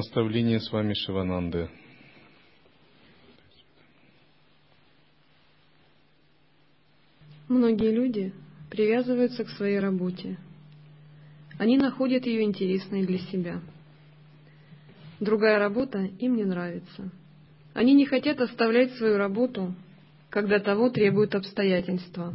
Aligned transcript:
Наставление 0.00 0.60
с 0.60 0.72
вами 0.72 0.94
Шивананды. 0.94 1.68
Многие 7.48 7.92
люди 7.92 8.32
привязываются 8.70 9.44
к 9.44 9.50
своей 9.50 9.78
работе. 9.78 10.38
Они 11.58 11.76
находят 11.76 12.24
ее 12.24 12.44
интересной 12.44 13.04
для 13.04 13.18
себя. 13.18 13.60
Другая 15.20 15.58
работа 15.58 15.98
им 16.18 16.34
не 16.34 16.44
нравится. 16.44 17.10
Они 17.74 17.92
не 17.92 18.06
хотят 18.06 18.40
оставлять 18.40 18.94
свою 18.94 19.18
работу, 19.18 19.74
когда 20.30 20.60
того 20.60 20.88
требуют 20.88 21.34
обстоятельства, 21.34 22.32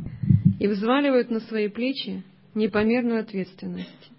и 0.60 0.68
взваливают 0.68 1.32
на 1.32 1.40
свои 1.40 1.68
плечи 1.70 2.24
непомерную 2.54 3.22
ответственность. 3.22 4.12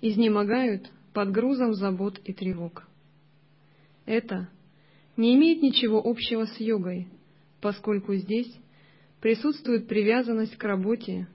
Изнемогают 0.00 0.90
под 1.14 1.30
грузом 1.30 1.72
забот 1.74 2.18
и 2.24 2.34
тревог. 2.34 2.86
Это 4.04 4.48
не 5.16 5.34
имеет 5.36 5.62
ничего 5.62 6.02
общего 6.04 6.44
с 6.44 6.60
йогой, 6.60 7.08
поскольку 7.60 8.14
здесь 8.16 8.52
присутствует 9.20 9.86
привязанность 9.86 10.56
к 10.56 10.64
работе, 10.64 11.28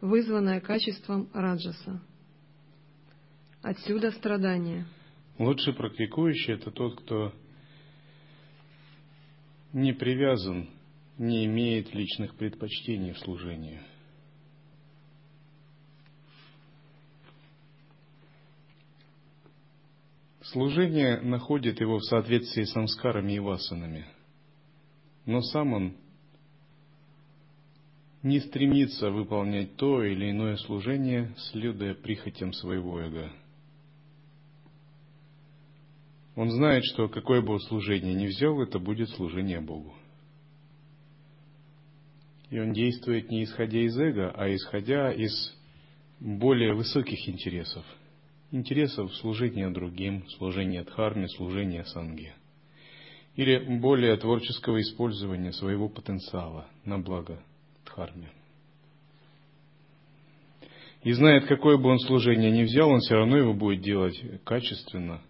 вызванная 0.00 0.60
качеством 0.60 1.28
раджаса. 1.32 2.02
Отсюда 3.62 4.10
страдания. 4.12 4.86
Лучший 5.38 5.74
практикующий– 5.74 6.54
это 6.54 6.70
тот, 6.70 6.98
кто 7.00 7.32
не 9.74 9.92
привязан, 9.92 10.68
не 11.18 11.44
имеет 11.44 11.94
личных 11.94 12.34
предпочтений 12.36 13.12
в 13.12 13.18
служении– 13.18 13.80
Служение 20.52 21.20
находит 21.22 21.80
его 21.80 21.98
в 21.98 22.04
соответствии 22.04 22.62
с 22.62 22.70
самскарами 22.70 23.32
и 23.32 23.38
васанами. 23.40 24.06
Но 25.24 25.40
сам 25.40 25.72
он 25.72 25.96
не 28.22 28.38
стремится 28.38 29.10
выполнять 29.10 29.76
то 29.76 30.04
или 30.04 30.30
иное 30.30 30.56
служение, 30.56 31.34
следуя 31.50 31.94
прихотям 31.94 32.52
своего 32.52 33.00
эго. 33.00 33.32
Он 36.36 36.50
знает, 36.50 36.84
что 36.84 37.08
какое 37.08 37.40
бы 37.40 37.58
служение 37.60 38.14
ни 38.14 38.26
взял, 38.26 38.60
это 38.62 38.78
будет 38.78 39.08
служение 39.10 39.60
Богу. 39.60 39.94
И 42.50 42.60
он 42.60 42.72
действует 42.72 43.30
не 43.30 43.42
исходя 43.42 43.80
из 43.80 43.98
эго, 43.98 44.30
а 44.30 44.48
исходя 44.54 45.12
из 45.12 45.32
более 46.20 46.74
высоких 46.74 47.28
интересов– 47.28 47.84
интересов 48.50 49.14
служения 49.16 49.68
другим, 49.70 50.28
служения 50.30 50.84
дхарме, 50.84 51.28
служения 51.28 51.84
санге. 51.84 52.34
Или 53.34 53.78
более 53.78 54.16
творческого 54.16 54.80
использования 54.80 55.52
своего 55.52 55.88
потенциала 55.88 56.66
на 56.84 56.98
благо 56.98 57.42
дхарме. 57.84 58.30
И 61.02 61.12
знает, 61.12 61.46
какое 61.46 61.76
бы 61.76 61.90
он 61.90 62.00
служение 62.00 62.50
ни 62.50 62.64
взял, 62.64 62.88
он 62.88 63.00
все 63.00 63.14
равно 63.14 63.36
его 63.36 63.52
будет 63.52 63.82
делать 63.82 64.20
качественно, 64.44 65.20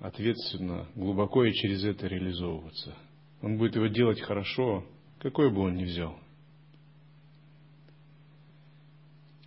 ответственно, 0.00 0.86
глубоко 0.94 1.44
и 1.44 1.52
через 1.52 1.84
это 1.84 2.06
реализовываться. 2.06 2.96
Он 3.42 3.58
будет 3.58 3.76
его 3.76 3.88
делать 3.88 4.20
хорошо, 4.20 4.86
какой 5.18 5.50
бы 5.50 5.62
он 5.62 5.74
ни 5.74 5.84
взял. 5.84 6.18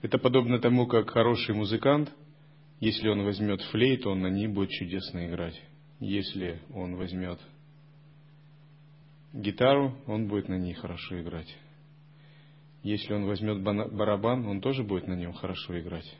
Это 0.01 0.17
подобно 0.17 0.59
тому, 0.59 0.87
как 0.87 1.09
хороший 1.09 1.55
музыкант 1.55 2.11
если 2.81 3.07
он 3.09 3.23
возьмет 3.23 3.61
флейту, 3.61 4.09
он 4.09 4.21
на 4.21 4.27
ней 4.27 4.47
будет 4.47 4.71
чудесно 4.71 5.27
играть. 5.27 5.61
Если 5.99 6.59
он 6.73 6.95
возьмет 6.95 7.39
гитару, 9.33 9.95
он 10.07 10.27
будет 10.27 10.49
на 10.49 10.57
ней 10.57 10.73
хорошо 10.73 11.21
играть. 11.21 11.55
Если 12.81 13.13
он 13.13 13.25
возьмет 13.25 13.61
барабан, 13.61 14.47
он 14.47 14.61
тоже 14.61 14.83
будет 14.83 15.07
на 15.07 15.13
нем 15.13 15.31
хорошо 15.33 15.79
играть. 15.79 16.11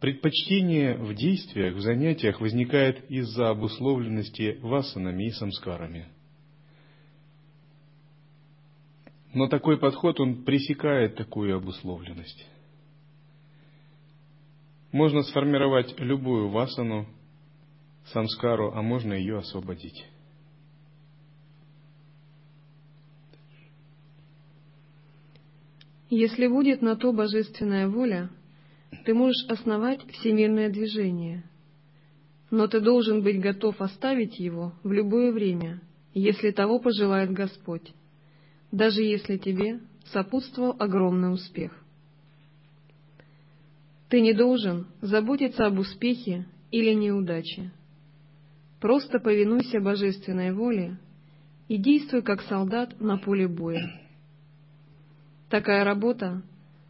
Предпочтение 0.00 0.96
в 0.96 1.14
действиях, 1.14 1.74
в 1.74 1.80
занятиях 1.80 2.40
возникает 2.40 3.10
из-за 3.10 3.50
обусловленности 3.50 4.58
васанами 4.62 5.24
и 5.24 5.30
самскарами– 5.30 6.08
Но 9.34 9.48
такой 9.48 9.78
подход, 9.78 10.20
он 10.20 10.44
пресекает 10.44 11.16
такую 11.16 11.56
обусловленность. 11.56 12.46
Можно 14.92 15.22
сформировать 15.22 15.98
любую 15.98 16.50
васану, 16.50 17.06
самскару, 18.06 18.72
а 18.72 18.80
можно 18.80 19.12
ее 19.12 19.38
освободить. 19.38 20.06
Если 26.10 26.46
будет 26.46 26.80
на 26.80 26.94
то 26.94 27.12
божественная 27.12 27.88
воля, 27.88 28.30
ты 29.04 29.14
можешь 29.14 29.44
основать 29.48 30.00
всемирное 30.12 30.70
движение, 30.70 31.42
но 32.52 32.68
ты 32.68 32.80
должен 32.80 33.24
быть 33.24 33.40
готов 33.40 33.80
оставить 33.80 34.38
его 34.38 34.74
в 34.84 34.92
любое 34.92 35.32
время, 35.32 35.80
если 36.12 36.52
того 36.52 36.78
пожелает 36.78 37.32
Господь 37.32 37.92
даже 38.74 39.02
если 39.02 39.36
тебе 39.36 39.80
сопутствовал 40.06 40.74
огромный 40.80 41.32
успех. 41.32 41.72
Ты 44.08 44.20
не 44.20 44.32
должен 44.32 44.88
заботиться 45.00 45.66
об 45.66 45.78
успехе 45.78 46.46
или 46.72 46.92
неудаче. 46.92 47.70
Просто 48.80 49.20
повинуйся 49.20 49.80
божественной 49.80 50.52
воле 50.52 50.98
и 51.68 51.76
действуй 51.76 52.22
как 52.22 52.42
солдат 52.42 53.00
на 53.00 53.16
поле 53.16 53.46
боя. 53.46 54.00
Такая 55.50 55.84
работа 55.84 56.42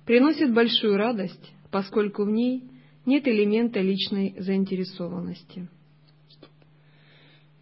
приносит 0.07 0.55
большую 0.55 0.97
радость, 0.97 1.53
поскольку 1.71 2.25
в 2.25 2.31
ней 2.31 2.65
нет 3.05 3.29
элемента 3.29 3.81
личной 3.81 4.35
заинтересованности. 4.39 5.69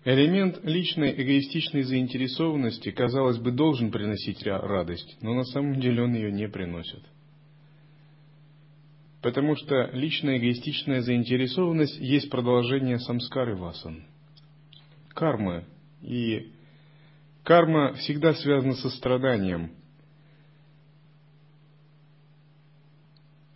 Элемент 0.05 0.65
личной 0.65 1.13
эгоистичной 1.13 1.83
заинтересованности, 1.83 2.91
казалось 2.91 3.39
бы, 3.39 3.53
должен 3.53 3.93
приносить 3.93 4.45
радость, 4.45 5.17
но 5.23 5.33
на 5.33 5.45
самом 5.45 5.81
деле 5.81 6.03
он 6.03 6.15
ее 6.15 6.33
не 6.33 6.49
приносит. 6.49 7.05
Потому 9.21 9.55
что 9.55 9.91
личная 9.93 10.39
эгоистичная 10.39 11.03
заинтересованность 11.03 11.97
есть 12.01 12.29
продолжение 12.31 12.99
самскары 12.99 13.55
васан, 13.55 14.05
кармы. 15.11 15.65
И 16.03 16.51
карма 17.45 17.93
всегда 17.95 18.35
связана 18.35 18.75
со 18.75 18.91
страданием. 18.91 19.71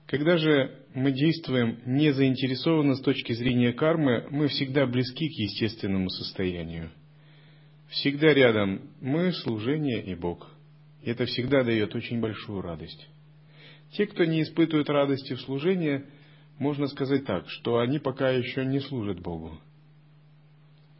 Когда 0.06 0.37
же 0.37 0.85
мы 0.96 1.12
действуем 1.12 1.78
не 1.84 2.10
заинтересованно 2.10 2.94
с 2.94 3.02
точки 3.02 3.34
зрения 3.34 3.75
кармы, 3.75 4.26
мы 4.31 4.48
всегда 4.48 4.87
близки 4.87 5.28
к 5.28 5.38
естественному 5.38 6.08
состоянию. 6.08 6.90
Всегда 7.90 8.32
рядом 8.32 8.90
мы, 9.02 9.31
служение 9.32 10.02
и 10.02 10.14
Бог. 10.14 10.50
И 11.02 11.10
это 11.10 11.26
всегда 11.26 11.64
дает 11.64 11.94
очень 11.94 12.19
большую 12.19 12.62
радость. 12.62 13.08
Те, 13.93 14.06
кто 14.06 14.25
не 14.25 14.40
испытывают 14.40 14.88
радости 14.88 15.34
в 15.34 15.40
служении, 15.43 16.06
можно 16.58 16.87
сказать 16.87 17.26
так, 17.26 17.44
что 17.49 17.78
они 17.78 17.99
пока 17.99 18.31
еще 18.31 18.64
не 18.64 18.81
служат 18.81 19.20
Богу. 19.20 19.60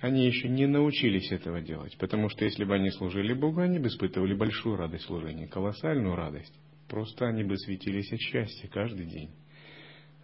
Они 0.03 0.27
еще 0.27 0.51
не 0.51 0.67
научились 0.67 1.33
этого 1.33 1.63
делать, 1.63 1.97
потому 1.97 2.29
что 2.29 2.45
если 2.45 2.65
бы 2.65 2.75
они 2.75 2.91
служили 2.91 3.33
Богу, 3.33 3.63
они 3.63 3.79
бы 3.79 3.89
испытывали 3.89 4.35
большую 4.35 4.77
радость 4.77 5.07
служения, 5.07 5.49
колоссальную 5.49 6.15
радость. 6.15 6.53
Просто 6.87 7.27
они 7.27 7.45
бы 7.45 7.57
светились 7.57 8.13
от 8.13 8.21
счастья 8.21 8.69
каждый 8.69 9.07
день. 9.07 9.31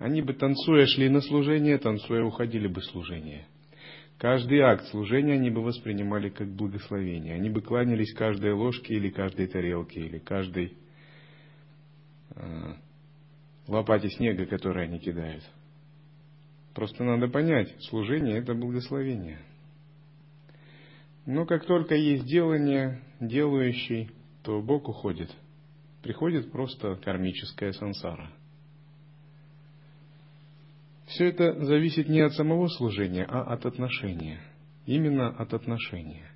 Они 0.03 0.21
бы, 0.21 0.35
танцуя, 0.35 0.85
шли 0.87 1.09
на 1.09 1.21
служение, 1.21 1.79
танцуя, 1.79 2.25
уходили 2.25 2.67
бы 2.67 2.83
служение. 2.83 3.47
Каждый 4.19 4.59
акт 4.59 4.87
служения 4.87 5.35
они 5.35 5.49
бы 5.49 5.63
воспринимали 5.63 6.29
как 6.29 6.49
благословение. 6.49 7.37
Они 7.37 7.49
бы 7.49 7.61
кланялись 7.61 8.13
каждой 8.13 8.53
ложке 8.53 8.95
или 8.95 9.11
каждой 9.11 9.47
тарелке, 9.47 10.01
или 10.01 10.19
каждой 10.19 10.77
э, 12.35 12.75
лопате 13.69 14.09
снега, 14.09 14.45
которую 14.47 14.87
они 14.87 14.99
кидают. 14.99 15.45
Просто 16.75 17.05
надо 17.05 17.29
понять, 17.29 17.73
служение– 17.83 18.39
это 18.39 18.55
благословение. 18.55 19.39
Но 21.27 21.47
как 21.47 21.65
только 21.65 21.95
есть 21.95 22.25
делание, 22.25 23.01
делающий, 23.21 24.11
то 24.43 24.61
Бог 24.63 24.89
уходит. 24.89 25.31
Приходит 26.03 26.51
просто 26.51 26.97
кармическая 26.97 27.71
сансара– 27.71 28.33
все 31.13 31.29
это 31.29 31.65
зависит 31.65 32.09
не 32.09 32.21
от 32.21 32.33
самого 32.35 32.69
служения, 32.69 33.25
а 33.25 33.43
от 33.43 33.67
отношения. 33.67 34.41
Именно 34.87 35.29
от 35.29 35.55
отношения. 35.55 36.31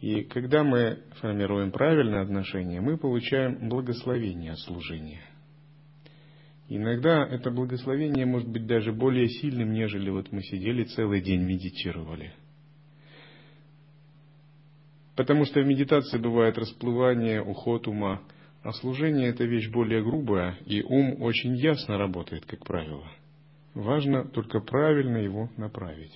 И 0.00 0.22
когда 0.24 0.62
мы 0.62 1.02
формируем 1.20 1.72
правильное 1.72 2.22
отношение, 2.22 2.80
мы 2.80 2.96
получаем 2.98 3.68
благословение 3.68 4.52
от 4.52 4.60
служения. 4.60 5.22
Иногда 6.68 7.26
это 7.26 7.50
благословение 7.50 8.26
может 8.26 8.48
быть 8.48 8.66
даже 8.66 8.92
более 8.92 9.26
сильным, 9.26 9.72
нежели 9.72 10.10
вот 10.10 10.30
мы 10.30 10.42
сидели 10.42 10.84
целый 10.84 11.20
день 11.22 11.42
медитировали. 11.42 12.32
Потому 15.16 15.46
что 15.46 15.60
в 15.60 15.66
медитации 15.66 16.18
бывает 16.18 16.58
расплывание, 16.58 17.42
уход 17.42 17.88
ума, 17.88 18.22
а 18.62 18.72
служение– 18.72 19.28
это 19.30 19.44
вещь 19.44 19.70
более 19.70 20.02
грубая, 20.02 20.58
и 20.66 20.82
ум 20.82 21.22
очень 21.22 21.56
ясно 21.56 21.96
работает, 21.96 22.44
как 22.44 22.64
правило. 22.64 23.04
Важно 23.74 24.24
только 24.24 24.60
правильно 24.60 25.18
его 25.18 25.48
направить. 25.56 26.12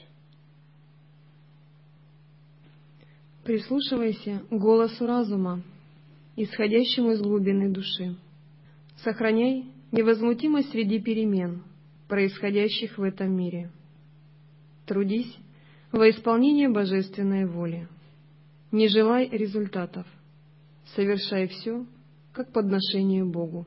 Прислушивайся 3.44 4.42
голосу 4.50 5.06
разума, 5.06 5.62
исходящему 6.36 7.12
из 7.12 7.20
глубины 7.20 7.70
души. 7.70 8.16
Сохраняй 8.98 9.66
невозмутимость 9.90 10.70
среди 10.70 11.00
перемен, 11.00 11.62
происходящих 12.08 12.98
в 12.98 13.02
этом 13.02 13.36
мире. 13.36 13.70
Трудись 14.86 15.36
во 15.90 16.08
исполнение 16.10 16.68
божественной 16.68 17.46
воли. 17.46 17.88
Не 18.70 18.88
желай 18.88 19.28
результатов. 19.28 20.06
Совершай 20.94 21.48
все, 21.48 21.84
как 22.32 22.52
подношение 22.52 23.24
Богу. 23.24 23.66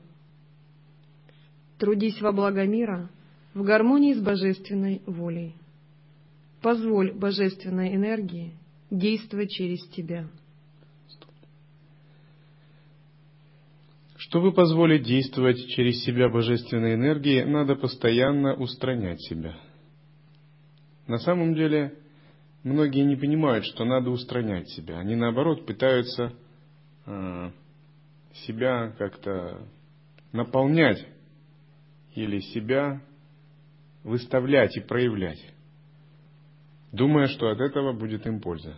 Трудись 1.78 2.20
во 2.20 2.32
благо 2.32 2.64
мира 2.66 3.10
в 3.54 3.62
гармонии 3.62 4.14
с 4.14 4.20
божественной 4.20 5.02
волей. 5.06 5.54
Позволь 6.62 7.12
божественной 7.12 7.94
энергии 7.94 8.54
действовать 8.90 9.50
через 9.50 9.86
тебя. 9.88 10.28
Чтобы 14.16 14.52
позволить 14.52 15.04
действовать 15.04 15.68
через 15.68 16.02
себя 16.02 16.28
божественной 16.28 16.94
энергии, 16.94 17.42
надо 17.42 17.76
постоянно 17.76 18.54
устранять 18.54 19.20
себя. 19.22 19.56
На 21.06 21.18
самом 21.18 21.54
деле, 21.54 21.94
многие 22.64 23.04
не 23.04 23.14
понимают, 23.14 23.64
что 23.66 23.84
надо 23.84 24.10
устранять 24.10 24.68
себя. 24.70 24.98
Они, 24.98 25.14
наоборот, 25.14 25.66
пытаются 25.66 26.32
э, 27.06 27.50
себя 28.44 28.94
как-то 28.98 29.66
наполнять 30.32 31.06
или 32.14 32.40
себя 32.40 33.02
выставлять 34.04 34.76
и 34.76 34.80
проявлять, 34.80 35.42
думая, 36.92 37.26
что 37.26 37.48
от 37.48 37.60
этого 37.60 37.92
будет 37.92 38.26
им 38.26 38.40
польза. 38.40 38.76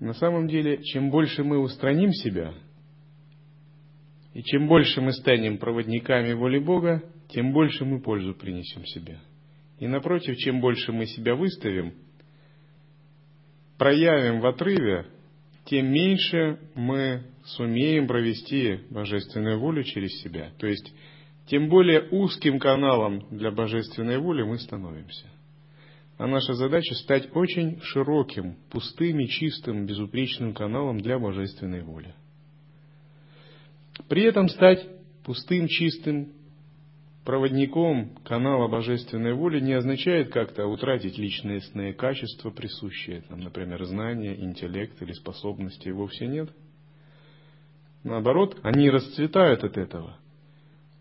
На 0.00 0.12
самом 0.14 0.48
деле, 0.48 0.82
чем 0.82 1.10
больше 1.10 1.42
мы 1.42 1.58
устраним 1.58 2.12
себя, 2.12 2.54
и 4.34 4.42
чем 4.42 4.68
больше 4.68 5.00
мы 5.00 5.12
станем 5.12 5.58
проводниками 5.58 6.32
воли 6.32 6.58
Бога, 6.58 7.02
тем 7.28 7.52
больше 7.52 7.84
мы 7.84 8.00
пользу 8.00 8.34
принесем 8.34 8.84
себе. 8.86 9.18
И 9.78 9.86
напротив, 9.86 10.36
чем 10.36 10.60
больше 10.60 10.92
мы 10.92 11.06
себя 11.06 11.34
выставим, 11.34 11.94
проявим 13.76 14.40
в 14.40 14.46
отрыве, 14.46 15.06
тем 15.68 15.92
меньше 15.92 16.58
мы 16.74 17.24
сумеем 17.44 18.06
провести 18.06 18.80
божественную 18.90 19.60
волю 19.60 19.84
через 19.84 20.18
себя. 20.22 20.50
То 20.58 20.66
есть, 20.66 20.94
тем 21.46 21.68
более 21.68 22.08
узким 22.10 22.58
каналом 22.58 23.26
для 23.30 23.50
божественной 23.50 24.18
воли 24.18 24.42
мы 24.42 24.58
становимся. 24.58 25.26
А 26.16 26.26
наша 26.26 26.54
задача 26.54 26.94
стать 26.94 27.28
очень 27.34 27.80
широким, 27.82 28.56
пустым 28.70 29.20
и 29.20 29.28
чистым, 29.28 29.86
безупречным 29.86 30.54
каналом 30.54 31.00
для 31.00 31.18
божественной 31.18 31.82
воли. 31.82 32.14
При 34.08 34.22
этом 34.22 34.48
стать 34.48 34.86
пустым, 35.24 35.68
чистым 35.68 36.32
проводником 37.28 38.14
канала 38.24 38.68
божественной 38.68 39.34
воли 39.34 39.60
не 39.60 39.74
означает 39.74 40.32
как-то 40.32 40.66
утратить 40.66 41.18
личностные 41.18 41.92
качества, 41.92 42.48
присущие, 42.48 43.20
там, 43.28 43.40
например, 43.40 43.84
знания, 43.84 44.34
интеллект 44.34 44.96
или 45.02 45.12
способности, 45.12 45.90
вовсе 45.90 46.26
нет. 46.26 46.48
Наоборот, 48.02 48.58
они 48.62 48.88
расцветают 48.88 49.62
от 49.62 49.76
этого. 49.76 50.16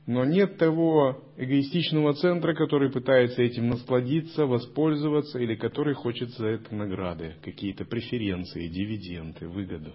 Но 0.06 0.26
нет 0.26 0.58
того 0.58 1.24
эгоистичного 1.38 2.14
центра, 2.16 2.54
который 2.54 2.92
пытается 2.92 3.42
этим 3.42 3.70
насладиться, 3.70 4.46
воспользоваться 4.46 5.40
или 5.40 5.56
который 5.56 5.94
хочет 5.94 6.32
за 6.32 6.48
это 6.48 6.76
награды, 6.76 7.36
какие-то 7.42 7.86
преференции, 7.86 8.68
дивиденды, 8.68 9.48
выгоду. 9.48 9.94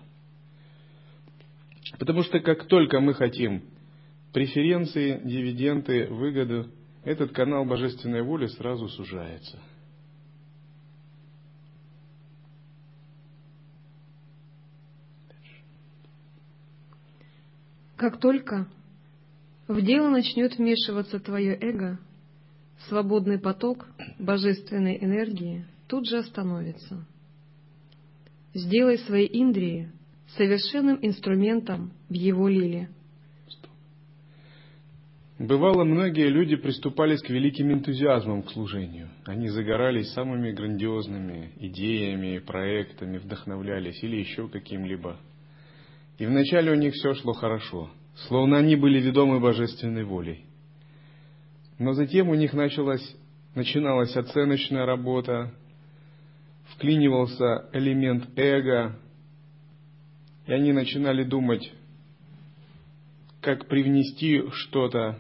Потому 1.99 2.23
что 2.23 2.41
как 2.41 2.69
только 2.69 3.01
мы 3.01 3.13
хотим 3.13 3.65
преференции, 4.33 5.21
дивиденды, 5.25 6.07
выгоду, 6.09 6.71
этот 7.05 7.33
канал 7.33 7.65
божественной 7.65 8.23
воли 8.23 8.47
сразу 8.47 8.89
сужается. 8.89 9.59
Как 17.97 18.19
только 18.19 18.67
в 19.69 19.81
дело 19.81 20.09
начнет 20.09 20.59
вмешиваться 20.59 21.21
твое 21.21 21.57
эго, 21.57 22.01
свободный 22.89 23.39
поток 23.39 23.87
божественной 24.19 24.99
энергии 24.99 25.65
тут 25.87 26.09
же 26.09 26.19
остановится. 26.19 27.07
Сделай 28.55 28.99
свои 28.99 29.29
индрии 29.31 29.93
совершенным 30.37 30.99
инструментом 31.01 31.93
в 32.09 32.15
его 32.15 32.49
лиле. 32.49 32.91
Бывало, 35.43 35.83
многие 35.83 36.29
люди 36.29 36.55
приступались 36.55 37.21
к 37.21 37.29
великим 37.29 37.73
энтузиазмам 37.73 38.45
к 38.45 38.53
служению. 38.53 39.09
Они 39.25 39.49
загорались 39.49 40.13
самыми 40.13 40.53
грандиозными 40.53 41.51
идеями, 41.57 42.39
проектами, 42.39 43.19
вдохновлялись 43.19 44.01
или 44.05 44.19
еще 44.19 44.49
каким-либо. 44.49 45.17
И 46.19 46.27
вначале 46.27 46.71
у 46.71 46.77
них 46.77 46.95
все 46.95 47.15
шло 47.15 47.33
хорошо, 47.33 47.91
словно 48.29 48.59
они 48.59 48.77
были 48.77 49.01
ведомы 49.01 49.41
божественной 49.41 50.05
волей. 50.05 50.45
Но 51.77 51.93
затем 51.93 52.29
у 52.29 52.37
них 52.37 52.53
началась, 52.53 53.17
начиналась 53.57 54.17
оценочная 54.17 54.87
работа, 54.87 55.53
вклинивался 56.67 57.69
элемент 57.73 58.29
эго, 58.39 58.97
и 60.47 60.53
они 60.53 60.73
начинали 60.73 61.25
думать, 61.25 61.73
как 63.41 63.67
привнести 63.67 64.45
что-то, 64.53 65.19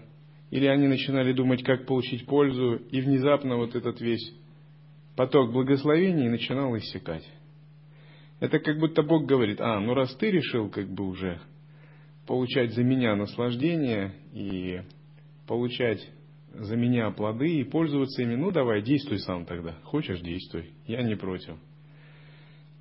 или 0.53 0.67
они 0.67 0.87
начинали 0.87 1.33
думать, 1.33 1.65
как 1.65 1.87
получить 1.87 2.27
пользу, 2.27 2.75
и 2.75 3.01
внезапно 3.01 3.57
вот 3.57 3.75
этот 3.75 4.03
весь 4.03 4.35
поток 5.17 5.51
благословений 5.51 6.29
начинал 6.29 6.77
иссякать. 6.77 7.27
Это 8.39 8.59
как 8.59 8.79
будто 8.79 9.03
Бог 9.03 9.25
говорит, 9.25 9.63
а, 9.63 9.81
ну 9.81 9.95
раз 9.95 10.15
ты 10.17 10.31
решил 10.31 10.69
как 10.69 10.91
бы 10.91 11.09
уже 11.09 11.41
получать 12.27 12.75
за 12.75 12.85
меня 12.85 13.17
наслаждение 13.17 14.13
и 14.35 14.83
получать 15.47 16.07
за 16.53 16.77
меня 16.77 17.11
плоды 17.13 17.49
и 17.49 17.65
пользоваться 17.65 18.21
ими, 18.21 18.35
ну 18.35 18.51
давай, 18.51 18.83
действуй 18.83 19.21
сам 19.21 19.47
тогда. 19.47 19.79
Хочешь, 19.85 20.21
действуй. 20.21 20.75
Я 20.87 21.01
не 21.01 21.15
против. 21.15 21.57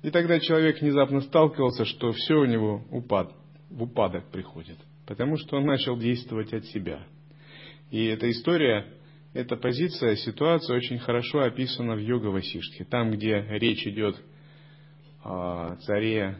И 0.02 0.10
тогда 0.10 0.38
человек 0.40 0.82
внезапно 0.82 1.22
сталкивался, 1.22 1.86
что 1.86 2.12
все 2.12 2.34
у 2.34 2.44
него 2.44 2.84
упад, 2.90 3.32
в 3.70 3.84
упадок 3.84 4.30
приходит, 4.30 4.76
потому 5.06 5.38
что 5.38 5.56
он 5.56 5.64
начал 5.64 5.96
действовать 5.96 6.52
от 6.52 6.66
себя. 6.66 7.06
И 7.92 8.06
эта 8.06 8.30
история, 8.30 8.86
эта 9.34 9.54
позиция, 9.54 10.16
ситуация 10.16 10.78
очень 10.78 10.98
хорошо 10.98 11.40
описана 11.40 11.94
в 11.94 11.98
йога 11.98 12.28
Васиштхе, 12.28 12.84
там, 12.84 13.10
где 13.10 13.44
речь 13.50 13.86
идет 13.86 14.16
о 15.22 15.76
царе 15.76 16.38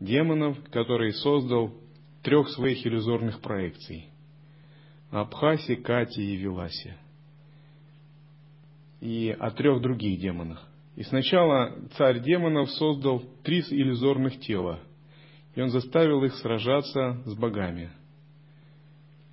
демонов, 0.00 0.56
который 0.70 1.12
создал 1.12 1.74
трех 2.22 2.48
своих 2.48 2.86
иллюзорных 2.86 3.42
проекций. 3.42 4.08
Абхасе, 5.10 5.76
Кате 5.76 6.22
и 6.22 6.36
Виласе. 6.36 6.96
И 9.02 9.36
о 9.38 9.50
трех 9.50 9.82
других 9.82 10.18
демонах. 10.18 10.66
И 10.96 11.02
сначала 11.02 11.76
царь 11.98 12.20
демонов 12.20 12.70
создал 12.70 13.22
три 13.42 13.60
иллюзорных 13.60 14.40
тела, 14.40 14.80
и 15.54 15.60
он 15.60 15.68
заставил 15.68 16.24
их 16.24 16.34
сражаться 16.36 17.22
с 17.26 17.34
богами. 17.34 17.90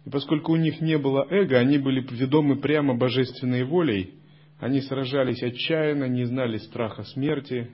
И 0.05 0.09
поскольку 0.09 0.53
у 0.53 0.55
них 0.55 0.81
не 0.81 0.97
было 0.97 1.25
эго, 1.29 1.57
они 1.57 1.77
были 1.79 2.01
ведомы 2.01 2.57
прямо 2.57 2.95
божественной 2.95 3.63
волей, 3.63 4.13
они 4.59 4.81
сражались 4.81 5.41
отчаянно, 5.41 6.05
не 6.05 6.25
знали 6.25 6.57
страха 6.57 7.03
смерти, 7.03 7.71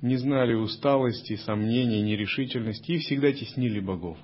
не 0.00 0.16
знали 0.16 0.54
усталости, 0.54 1.36
сомнений, 1.36 2.00
нерешительности 2.02 2.92
и 2.92 2.98
всегда 2.98 3.32
теснили 3.32 3.80
богов. 3.80 4.16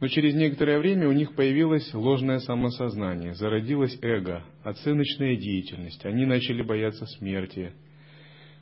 Но 0.00 0.08
через 0.08 0.34
некоторое 0.34 0.78
время 0.78 1.08
у 1.08 1.12
них 1.12 1.34
появилось 1.34 1.92
ложное 1.94 2.38
самосознание, 2.40 3.34
зародилось 3.34 3.98
эго, 4.02 4.44
оценочная 4.62 5.36
деятельность. 5.36 6.04
Они 6.04 6.24
начали 6.24 6.62
бояться 6.62 7.06
смерти, 7.06 7.72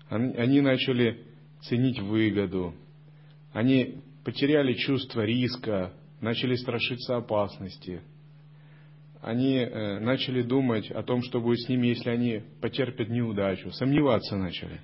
они 0.08 0.60
начали 0.60 1.24
ценить 1.62 2.00
выгоду, 2.00 2.74
они 3.52 3.96
потеряли 4.24 4.74
чувство 4.74 5.24
риска, 5.24 5.92
начали 6.20 6.54
страшиться 6.54 7.16
опасности. 7.16 8.02
Они 9.20 9.56
э, 9.56 9.98
начали 10.00 10.42
думать 10.42 10.90
о 10.90 11.02
том, 11.02 11.22
что 11.22 11.40
будет 11.40 11.60
с 11.60 11.68
ними, 11.68 11.88
если 11.88 12.10
они 12.10 12.42
потерпят 12.60 13.08
неудачу, 13.08 13.70
сомневаться 13.72 14.36
начали. 14.36 14.80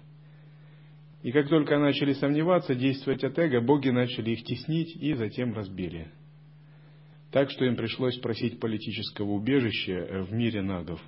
И 1.23 1.31
как 1.31 1.49
только 1.49 1.79
начали 1.79 2.15
сомневаться, 2.15 2.75
действовать 2.75 3.23
от 3.23 3.39
эго, 3.39 3.61
боги 3.61 3.91
начали 3.91 4.31
их 4.31 4.43
теснить 4.45 4.97
и 4.97 5.15
затем 5.15 5.55
разбили. 5.55 6.11
Так 7.31 7.51
что 7.51 7.65
им 7.65 7.77
пришлось 7.77 8.19
просить 8.19 8.59
политического 8.59 9.31
убежища 9.31 9.93
э, 9.93 10.23
в 10.23 10.33
мире 10.33 10.63
нагов. 10.63 11.01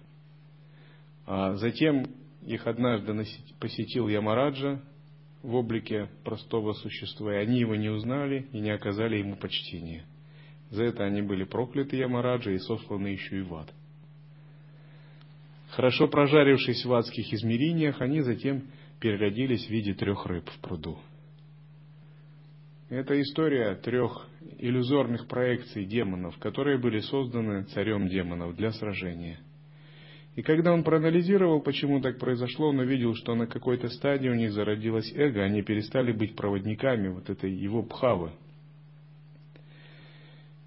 А 1.26 1.54
затем 1.57 2.07
их 2.47 2.66
однажды 2.66 3.14
посетил 3.59 4.09
Ямараджа 4.09 4.83
в 5.43 5.54
облике 5.54 6.09
простого 6.25 6.73
существа, 6.73 7.35
и 7.35 7.43
они 7.43 7.61
его 7.61 7.75
не 7.75 7.88
узнали 7.88 8.49
и 8.52 8.61
не 8.61 8.71
оказали 8.71 9.16
ему 9.16 9.37
почтения. 9.37 10.04
За 10.71 10.85
это 10.85 11.04
они 11.04 11.23
были 11.23 11.44
прокляты 11.44 11.97
Ямараджа 11.97 12.50
и 12.50 12.59
сосланы 12.59 13.09
еще 13.09 13.38
и 13.38 13.42
в 13.42 13.54
ад. 13.54 13.73
Хорошо 15.71 16.09
прожарившись 16.09 16.85
в 16.85 16.92
адских 16.92 17.33
измерениях, 17.33 18.00
они 18.00 18.21
затем 18.21 18.64
переродились 19.00 19.66
в 19.66 19.71
виде 19.71 19.94
трех 19.94 20.25
рыб 20.26 20.49
в 20.49 20.59
пруду. 20.61 20.99
Это 22.88 23.21
история 23.21 23.75
трех 23.76 24.28
иллюзорных 24.59 25.26
проекций 25.26 25.85
демонов, 25.85 26.38
которые 26.38 26.78
были 26.78 27.00
созданы 27.00 27.64
царем 27.64 28.09
демонов 28.09 28.54
для 28.56 28.71
сражения– 28.73 29.40
и 30.37 30.42
когда 30.42 30.73
он 30.73 30.83
проанализировал, 30.83 31.61
почему 31.61 32.00
так 32.00 32.18
произошло, 32.18 32.68
он 32.68 32.80
увидел, 32.80 33.14
что 33.14 33.35
на 33.35 33.47
какой-то 33.47 33.88
стадии 33.88 34.28
у 34.28 34.35
них 34.35 34.52
зародилось 34.52 35.12
эго, 35.14 35.42
они 35.42 35.62
перестали 35.62 36.12
быть 36.12 36.35
проводниками 36.35 37.09
вот 37.09 37.30
этой 37.30 37.52
его 37.52 37.85
пхавы. 37.85 38.33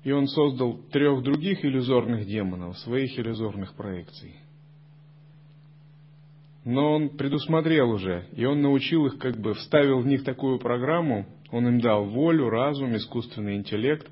И 0.07 0.11
он 0.13 0.27
создал 0.27 0.77
трех 0.93 1.21
других 1.21 1.65
иллюзорных 1.65 2.25
демонов, 2.25 2.77
своих 2.77 3.19
иллюзорных 3.19 3.73
проекций. 3.73 4.37
Но 6.63 6.93
он 6.93 7.09
предусмотрел 7.09 7.89
уже, 7.89 8.25
и 8.31 8.45
он 8.45 8.61
научил 8.61 9.05
их, 9.07 9.17
как 9.17 9.35
бы 9.35 9.53
вставил 9.53 9.99
в 9.99 10.07
них 10.07 10.23
такую 10.23 10.59
программу, 10.59 11.25
он 11.51 11.67
им 11.67 11.81
дал 11.81 12.05
волю, 12.05 12.49
разум, 12.49 12.95
искусственный 12.95 13.57
интеллект, 13.57 14.09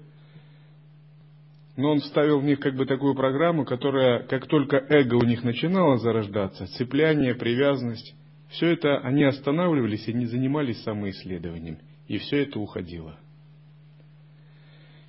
но 1.78 1.92
он 1.92 2.00
вставил 2.02 2.42
в 2.42 2.44
них 2.44 2.60
как 2.60 2.76
бы 2.76 2.86
такую 2.86 3.16
программу, 3.16 3.64
которая, 3.64 4.24
как 4.24 4.48
только 4.48 4.76
эго 4.76 5.16
у 5.16 5.24
них 5.24 5.46
начинало 5.46 5.96
зарождаться, 5.96 6.68
цепляние, 6.76 7.36
привязанность, 7.36 8.14
все 8.50 8.74
это 8.74 8.98
они 8.98 9.24
останавливались 9.24 10.10
и 10.10 10.14
не 10.14 10.26
занимались 10.26 10.84
самоисследованием, 10.84 11.78
и 12.10 12.18
все 12.18 12.44
это 12.44 12.60
уходило. 12.60 13.18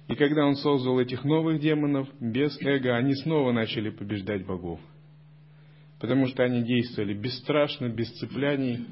И 0.09 0.15
когда 0.15 0.47
он 0.47 0.55
создал 0.57 1.01
этих 1.01 1.25
новых 1.25 1.61
демонов, 1.61 2.09
без 2.21 2.57
эго, 2.61 2.97
они 2.97 3.15
снова 3.17 3.53
начали 3.53 3.91
побеждать 3.91 4.47
богов. 4.47 4.81
Потому 5.99 6.27
что 6.27 6.45
они 6.45 6.63
действовали 6.63 7.15
бесстрашно, 7.15 7.89
без 7.89 8.11
цепляний, 8.19 8.87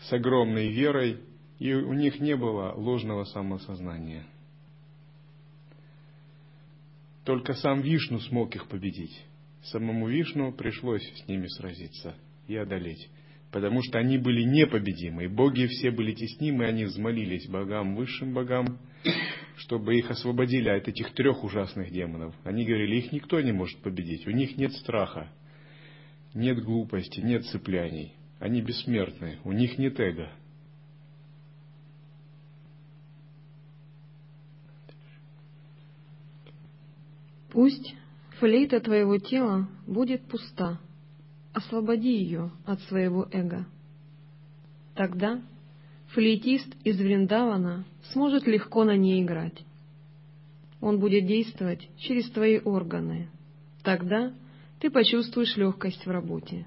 с 0.00 0.12
огромной 0.12 0.68
верой, 0.68 1.18
и 1.58 1.72
у 1.74 1.92
них 1.92 2.20
не 2.20 2.36
было 2.36 2.72
ложного 2.74 3.24
самосознания– 3.24 4.24
только 7.24 7.54
сам 7.54 7.80
Вишну 7.80 8.20
смог 8.20 8.54
их 8.54 8.68
победить. 8.68 9.24
Самому 9.64 10.08
Вишну 10.08 10.52
пришлось 10.52 11.02
с 11.02 11.26
ними 11.26 11.46
сразиться 11.46 12.14
и 12.46 12.54
одолеть, 12.54 13.08
потому 13.50 13.82
что 13.82 13.98
они 13.98 14.18
были 14.18 14.42
непобедимы, 14.42 15.28
боги 15.28 15.66
все 15.66 15.90
были 15.90 16.12
теснимы, 16.12 16.66
они 16.66 16.84
взмолились 16.84 17.48
богам, 17.48 17.96
высшим 17.96 18.34
богам, 18.34 18.78
чтобы 19.56 19.96
их 19.96 20.10
освободили 20.10 20.68
от 20.68 20.88
этих 20.88 21.12
трех 21.14 21.44
ужасных 21.44 21.90
демонов. 21.90 22.34
Они 22.44 22.64
говорили, 22.64 22.96
их 22.96 23.12
никто 23.12 23.40
не 23.40 23.52
может 23.52 23.78
победить, 23.78 24.26
у 24.26 24.30
них 24.30 24.56
нет 24.56 24.72
страха, 24.72 25.30
нет 26.34 26.62
глупости, 26.62 27.20
нет 27.20 27.44
цепляний, 27.46 28.14
они 28.40 28.60
бессмертны, 28.60 29.38
у 29.44 29.52
них 29.52 29.78
нет 29.78 29.98
эго. 30.00 30.30
Пусть 37.50 37.94
флейта 38.40 38.80
твоего 38.80 39.18
тела 39.18 39.68
будет 39.86 40.22
пуста, 40.26 40.80
освободи 41.52 42.12
ее 42.12 42.50
от 42.66 42.80
своего 42.82 43.28
эго. 43.30 43.64
Тогда 44.96 45.40
флейтист 46.14 46.68
из 46.84 46.98
Вриндавана 46.98 47.84
сможет 48.12 48.46
легко 48.46 48.84
на 48.84 48.96
ней 48.96 49.22
играть. 49.22 49.64
Он 50.80 51.00
будет 51.00 51.26
действовать 51.26 51.88
через 51.98 52.30
твои 52.30 52.58
органы. 52.58 53.28
Тогда 53.82 54.32
ты 54.80 54.90
почувствуешь 54.90 55.56
легкость 55.56 56.06
в 56.06 56.10
работе. 56.10 56.66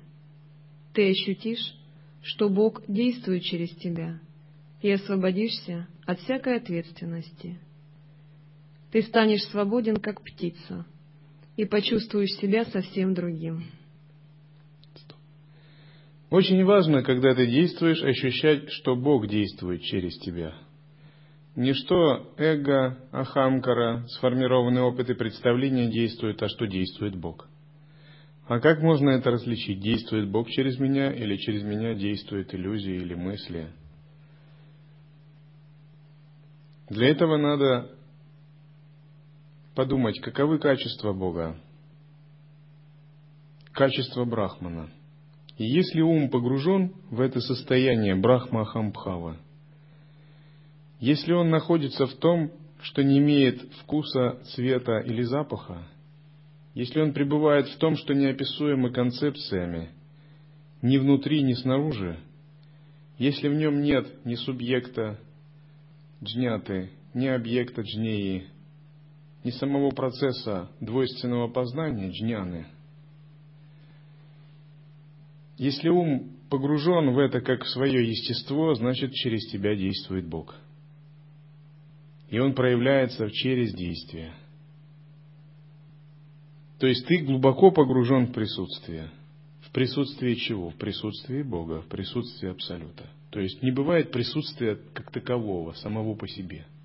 Ты 0.94 1.12
ощутишь, 1.12 1.76
что 2.24 2.50
Бог 2.50 2.84
действует 2.88 3.44
через 3.44 3.70
тебя, 3.76 4.20
и 4.82 4.92
освободишься 4.92 5.88
от 6.06 6.20
всякой 6.20 6.58
ответственности. 6.58 7.58
Ты 8.92 9.02
станешь 9.04 9.44
свободен, 9.46 9.98
как 9.98 10.22
птица, 10.22 10.86
и 11.56 11.66
почувствуешь 11.66 12.36
себя 12.40 12.66
совсем 12.66 13.14
другим. 13.14 13.64
Очень 16.30 16.66
важно, 16.66 17.04
когда 17.04 17.34
ты 17.34 17.48
действуешь, 17.48 18.04
ощущать, 18.04 18.70
что 18.72 18.96
Бог 18.96 19.28
действует 19.28 19.82
через 19.84 20.18
тебя. 20.20 20.54
Не 21.56 21.74
что 21.74 22.34
эго, 22.38 22.98
ахамкара, 23.12 24.06
сформированный 24.10 24.82
опыт 24.82 25.10
и 25.10 25.14
представления 25.14 25.90
действуют, 25.90 26.44
а 26.44 26.50
что 26.50 26.68
действует 26.68 27.16
Бог. 27.16 27.48
А 28.48 28.60
как 28.60 28.82
можно 28.82 29.12
это 29.12 29.32
различить? 29.32 29.80
Действует 29.80 30.30
Бог 30.30 30.50
через 30.50 30.78
меня 30.80 31.12
или 31.12 31.38
через 31.38 31.64
меня 31.64 31.96
действует 31.96 32.54
иллюзия 32.54 32.98
или 32.98 33.14
мысли? 33.14 33.70
Для 36.90 37.10
этого 37.10 37.38
надо 37.38 37.92
подумать, 39.76 40.20
каковы 40.22 40.60
качества 40.60 41.14
Бога, 41.14 41.58
качество 43.74 44.26
Брахмана. 44.26 44.90
И 45.58 45.66
если 45.66 46.02
ум 46.02 46.30
погружен 46.30 46.94
в 47.10 47.20
это 47.20 47.40
состояние 47.40 48.16
Брахма 48.16 48.62
Ахамбхава, 48.62 49.38
если 51.00 51.34
он 51.34 51.50
находится 51.50 52.06
в 52.06 52.14
том, 52.16 52.52
что 52.82 53.04
не 53.04 53.18
имеет 53.18 53.62
вкуса, 53.82 54.40
цвета 54.54 55.00
или 55.00 55.24
запаха, 55.24 55.88
если 56.76 57.02
он 57.02 57.14
пребывает 57.14 57.68
в 57.70 57.78
том, 57.78 57.96
что 57.96 58.14
неописуемо 58.14 58.92
концепциями, 58.92 59.90
ни 60.84 60.98
внутри, 60.98 61.42
ни 61.42 61.54
снаружи, 61.54 62.20
если 63.18 63.48
в 63.48 63.56
нем 63.56 63.82
нет 63.82 64.26
ни 64.26 64.36
субъекта 64.36 65.20
джняты, 66.24 66.92
ни 67.16 67.26
объекта 67.26 67.82
джнеи, 67.82 68.48
ни 69.44 69.50
самого 69.50 69.90
процесса 69.90 70.70
двойственного 70.80 71.48
познания, 71.48 72.12
джняны. 72.12 72.68
Если 75.58 75.90
ум 75.90 76.32
погружен 76.50 77.14
в 77.14 77.20
это 77.20 77.42
как 77.42 77.64
в 77.64 77.70
свое 77.70 78.08
естество, 78.08 78.74
значит 78.76 79.14
через 79.14 79.50
тебя 79.52 79.76
действует 79.76 80.28
Бог. 80.28 80.56
И 82.30 82.40
он 82.40 82.54
проявляется 82.54 83.30
через 83.32 83.74
действие. 83.74 84.34
То 86.80 86.88
есть 86.88 87.08
ты 87.08 87.20
глубоко 87.20 87.72
погружен 87.72 88.28
в 88.28 88.34
присутствие. 88.34 89.10
В 89.62 89.72
присутствии 89.72 90.36
чего? 90.36 90.70
В 90.70 90.76
присутствии 90.76 91.42
Бога, 91.42 91.82
в 91.82 91.88
присутствии 91.88 92.50
Абсолюта. 92.50 93.10
То 93.32 93.40
есть 93.40 93.62
не 93.64 93.72
бывает 93.72 94.12
присутствия 94.12 94.78
как 94.94 95.12
такового, 95.12 95.74
самого 95.74 96.16
по 96.16 96.28
себе– 96.28 96.66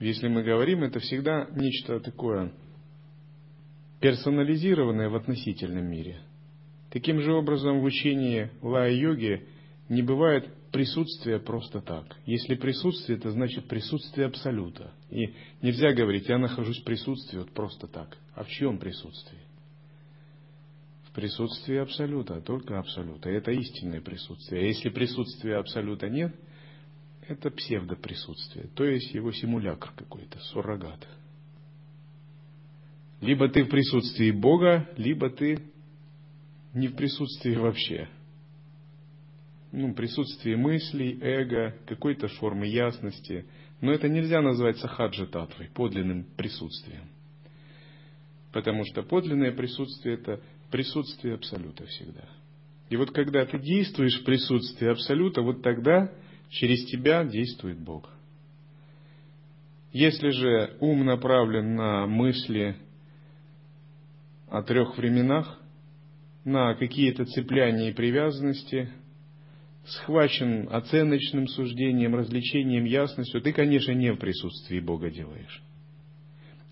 если 0.00 0.28
мы 0.28 0.44
говорим, 0.44 0.84
это 0.84 1.00
всегда 1.00 1.48
нечто 1.56 1.98
такое 1.98 2.52
персонализированное 4.00 5.08
в 5.08 5.16
относительном 5.16 5.90
мире. 5.90 6.20
Таким 6.90 7.20
же 7.20 7.32
образом 7.32 7.80
в 7.80 7.84
учении 7.84 8.50
лая-йоги 8.62 9.46
не 9.88 10.02
бывает 10.02 10.48
присутствия 10.72 11.38
просто 11.38 11.80
так. 11.80 12.16
Если 12.26 12.54
присутствие, 12.54 13.18
это 13.18 13.30
значит 13.30 13.68
присутствие 13.68 14.26
абсолюта. 14.26 14.92
И 15.10 15.34
нельзя 15.62 15.92
говорить, 15.92 16.28
я 16.28 16.38
нахожусь 16.38 16.80
в 16.80 16.84
присутствии 16.84 17.38
вот 17.38 17.50
просто 17.52 17.86
так. 17.86 18.16
А 18.34 18.44
в 18.44 18.48
чьем 18.48 18.78
присутствии? 18.78 19.40
В 21.10 21.12
присутствии 21.12 21.76
абсолюта, 21.76 22.40
только 22.40 22.78
абсолюта. 22.78 23.28
Это 23.30 23.50
истинное 23.50 24.00
присутствие. 24.00 24.62
А 24.62 24.66
если 24.66 24.88
присутствия 24.88 25.56
абсолюта 25.56 26.08
нет– 26.08 26.34
это 27.28 27.50
псевдоприсутствие, 27.50 28.68
то 28.74 28.84
есть 28.84 29.12
его 29.14 29.30
симулякр 29.32 29.92
какой-то, 29.94 30.38
суррогат. 30.38 31.06
Либо 33.20 33.48
ты 33.48 33.64
в 33.64 33.68
присутствии 33.68 34.30
Бога, 34.30 34.88
либо 34.96 35.28
ты 35.28 35.58
не 36.74 36.88
в 36.88 36.96
присутствии 36.96 37.54
вообще. 37.54 38.08
Ну, 39.72 39.94
присутствие 39.94 40.56
мыслей, 40.56 41.18
эго, 41.20 41.76
какой-то 41.86 42.28
формы 42.28 42.66
ясности, 42.66 43.46
Но 43.80 43.92
это 43.92 44.08
нельзя 44.08 44.40
назвать 44.40 44.78
сахаджа 44.78 45.26
татвой, 45.26 45.68
подлинным 45.72 46.24
присутствием. 46.36 47.04
Потому 48.52 48.84
что 48.84 49.02
подлинное 49.02 49.52
присутствие– 49.52 50.14
это 50.16 50.40
присутствие 50.70 51.34
Абсолюта 51.34 51.86
всегда. 51.86 52.28
И 52.88 52.96
вот 52.96 53.12
когда 53.12 53.44
ты 53.44 53.58
действуешь 53.58 54.20
в 54.20 54.24
присутствии 54.24 54.88
Абсолюта, 54.88 55.42
вот 55.42 55.62
тогда 55.62 56.10
через 56.50 56.86
тебя 56.86 57.24
действует 57.24 57.78
Бог. 57.78 58.10
Если 59.92 60.30
же 60.30 60.76
ум 60.80 61.04
направлен 61.04 61.76
на 61.76 62.06
мысли 62.06 62.76
о 64.50 64.62
трех 64.62 64.96
временах, 64.96 65.60
на 66.48 66.74
какие-то 66.74 67.26
цепляния 67.26 67.90
и 67.90 67.94
привязанности, 67.94 68.88
схвачен 69.84 70.68
оценочным 70.70 71.46
суждением, 71.46 72.14
развлечением, 72.14 72.84
ясностью, 72.84 73.42
ты, 73.42 73.52
конечно, 73.52 73.92
не 73.92 74.12
в 74.12 74.16
присутствии 74.16 74.80
Бога 74.80 75.10
делаешь. 75.10 75.62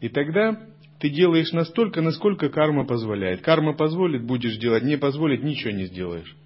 И 0.00 0.08
тогда 0.08 0.58
ты 0.98 1.10
делаешь 1.10 1.52
настолько, 1.52 2.00
насколько 2.00 2.48
карма 2.48 2.86
позволяет. 2.86 3.42
Карма 3.42 3.74
позволит, 3.74 4.24
будешь 4.24 4.56
делать, 4.56 4.82
не 4.82 4.96
позволит, 4.96 5.42
ничего 5.42 5.72
не 5.72 5.84
сделаешь. 5.84 6.36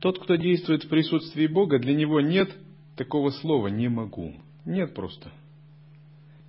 Тот, 0.00 0.18
кто 0.18 0.36
действует 0.36 0.84
в 0.84 0.88
присутствии 0.88 1.46
Бога, 1.46 1.78
для 1.78 1.94
него 1.94 2.20
нет 2.20 2.50
такого 2.96 3.30
слова 3.30 3.68
«не 3.68 3.88
могу». 3.88 4.34
Нет 4.64 4.94
просто. 4.94 5.30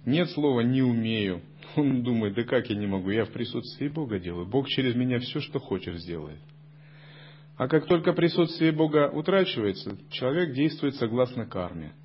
Нет 0.06 0.30
слова 0.32 0.62
«не 0.62 0.82
умею». 0.82 1.42
Он 1.78 2.04
думает, 2.04 2.36
да 2.36 2.44
как 2.44 2.70
я 2.70 2.76
не 2.76 2.88
могу, 2.88 3.10
я 3.10 3.26
в 3.26 3.32
присутствии 3.32 3.88
Бога 3.88 4.20
делаю. 4.20 4.46
Бог 4.46 4.68
через 4.68 4.96
меня 4.96 5.20
все, 5.20 5.40
что 5.40 5.60
хочешь, 5.60 6.00
сделает. 6.02 6.40
А 7.56 7.68
как 7.68 7.88
только 7.88 8.14
присутствие 8.14 8.72
Бога 8.72 9.10
утрачивается, 9.10 9.98
человек 10.12 10.54
действует 10.54 10.96
согласно 10.96 11.46
карме– 11.46 11.94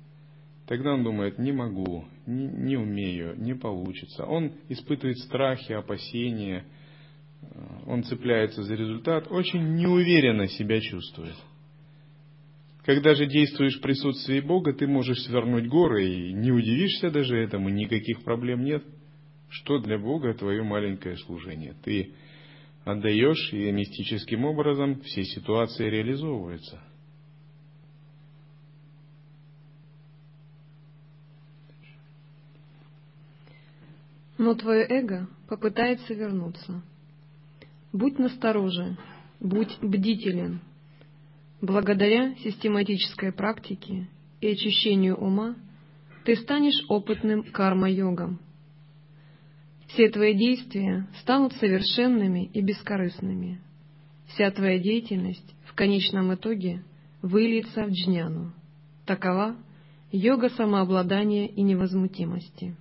Тогда 0.67 0.93
он 0.93 1.03
думает, 1.03 1.39
не 1.39 1.51
могу, 1.51 2.05
не, 2.25 2.47
не 2.47 2.77
умею, 2.77 3.35
не 3.37 3.53
получится. 3.53 4.25
Он 4.25 4.53
испытывает 4.69 5.17
страхи, 5.19 5.73
опасения, 5.73 6.65
э, 7.41 7.45
он 7.85 8.03
цепляется 8.03 8.63
за 8.63 8.73
результат, 8.73 9.27
очень 9.29 9.75
неуверенно 9.75 10.47
себя 10.47 10.79
чувствует. 10.79 11.35
Когда 12.85 13.13
же 13.13 13.25
действуешь 13.25 13.77
в 13.77 13.81
присутствии 13.81 14.39
Бога, 14.39 14.73
ты 14.73 14.87
можешь 14.87 15.21
свернуть 15.23 15.67
горы 15.67 16.05
и 16.05 16.33
не 16.33 16.51
удивишься 16.51 17.11
даже 17.11 17.37
этому, 17.37 17.69
никаких 17.69 18.23
проблем 18.23 18.63
нет. 18.63 18.83
Что 19.53 19.79
для 19.79 19.97
Бога 19.97 20.33
твое 20.33 20.63
маленькое 20.63 21.17
служение? 21.17 21.75
Ты 21.83 22.13
отдаешь, 22.85 23.53
и 23.53 23.71
мистическим 23.71 24.45
образом 24.45 24.99
все 25.01 25.23
ситуации 25.23 25.89
реализовываются– 25.89 26.81
но 34.43 34.55
твое 34.55 34.85
эго 34.89 35.29
попытается 35.47 36.13
вернуться. 36.13 36.81
Будь 37.93 38.19
настороже, 38.19 38.97
будь 39.39 39.77
бдителен. 39.81 40.59
Благодаря 41.61 42.35
систематической 42.35 43.31
практике 43.31 44.09
и 44.41 44.47
очищению 44.47 45.15
ума 45.15 45.55
ты 46.25 46.35
станешь 46.35 46.83
опытным 46.89 47.43
карма-йогом. 47.43 48.39
Все 49.93 50.09
твои 50.09 50.33
действия 50.33 51.07
станут 51.21 51.53
совершенными 51.53 52.45
и 52.45 52.61
бескорыстными. 52.61 53.61
Вся 54.29 54.49
твоя 54.49 54.79
деятельность 54.79 55.53
в 55.65 55.75
конечном 55.75 56.33
итоге 56.33 56.83
выльется 57.21 57.85
в 57.85 57.91
джняну. 57.91 58.53
Такова 59.05 59.55
йога 60.11 60.49
самообладания 60.49 61.45
и 61.45 61.61
невозмутимости. 61.61 62.75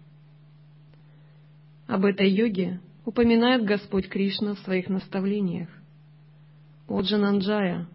Об 1.87 2.07
этой 2.07 2.31
йоге 2.31 2.81
упоминает 3.05 3.65
Господь 3.65 4.09
Кришна 4.09 4.55
в 4.55 4.61
своих 4.61 4.89
наставлениях. 4.89 5.69
«О 6.89 7.03
Джананджая, 7.03 7.89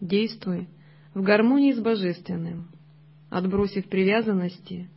действуй 0.00 0.66
в 1.12 1.22
гармонии 1.22 1.72
с 1.72 1.78
Божественным, 1.78 2.68
отбросив 3.28 3.86
привязанности 3.90 4.88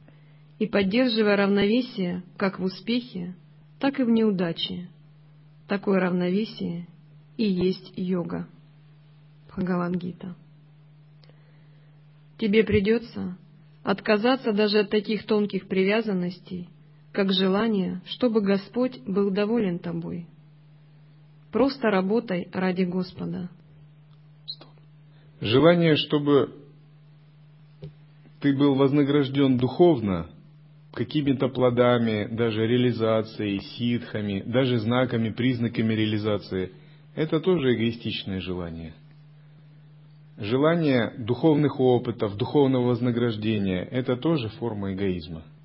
и 0.59 0.65
поддерживая 0.65 1.35
равновесие 1.35 2.23
как 2.37 2.59
в 2.59 2.63
успехе, 2.63 3.35
так 3.79 3.99
и 3.99 4.03
в 4.03 4.09
неудаче. 4.09 4.89
Такое 5.67 5.99
равновесие 5.99 6.87
и 7.37 7.43
есть 7.43 7.93
йога». 7.95 8.47
Бхагавангита. 9.47 10.35
Тебе 12.37 12.63
придется 12.63 13.37
отказаться 13.83 14.51
даже 14.51 14.79
от 14.79 14.89
таких 14.89 15.25
тонких 15.25 15.67
привязанностей, 15.67 16.69
как 17.13 17.31
желание, 17.31 18.01
чтобы 18.05 18.41
Господь 18.41 18.99
был 19.05 19.31
доволен 19.31 19.79
тобой. 19.79 20.27
Просто 21.51 21.89
работай 21.89 22.49
ради 22.51 22.83
Господа. 22.83 23.49
Желание, 25.39 25.95
чтобы 25.95 26.53
ты 28.41 28.53
был 28.53 28.75
вознагражден 28.75 29.57
духовно, 29.57 30.29
какими-то 30.95 31.49
плодами, 31.49 32.27
даже 32.35 32.65
реализацией, 32.65 33.59
ситхами, 33.59 34.41
даже 34.45 34.79
знаками, 34.79 35.29
признаками 35.29 35.93
реализации, 35.93 36.71
это 37.15 37.39
тоже 37.39 37.75
эгоистичное 37.75 38.41
желание. 38.41 38.93
Желание 40.37 41.13
духовных 41.17 41.79
опытов, 41.79 42.35
духовного 42.35 42.87
вознаграждения– 42.87 43.83
это 43.91 44.17
тоже 44.17 44.49
форма 44.49 44.93
эгоизма– 44.93 45.43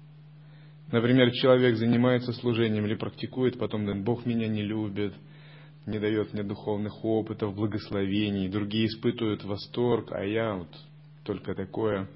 Например, 0.93 1.31
человек 1.31 1.77
занимается 1.77 2.33
служением 2.33 2.85
или 2.87 2.95
практикует, 2.95 3.59
потом 3.59 3.85
говорит, 3.85 4.05
Бог 4.05 4.27
меня 4.27 4.49
не 4.49 4.62
любит, 4.62 5.14
не 5.87 5.99
дает 6.01 6.33
мне 6.33 6.43
духовных 6.43 7.05
опытов, 7.05 7.55
благословений, 7.55 8.49
другие 8.49 8.87
испытывают 8.87 9.45
восторг, 9.45 10.11
а 10.11 10.25
я 10.25 10.55
вот 10.55 10.69
только 11.25 11.55
такое 11.55 12.09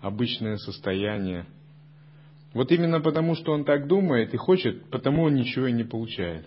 обычное 0.00 0.58
состояние. 0.58 1.46
Вот 2.54 2.72
именно 2.72 3.00
потому, 3.00 3.34
что 3.34 3.52
он 3.52 3.64
так 3.64 3.86
думает 3.86 4.32
и 4.32 4.38
хочет, 4.38 4.88
потому 4.90 5.24
он 5.24 5.34
ничего 5.34 5.66
и 5.66 5.72
не 5.72 5.84
получает. 5.84 6.46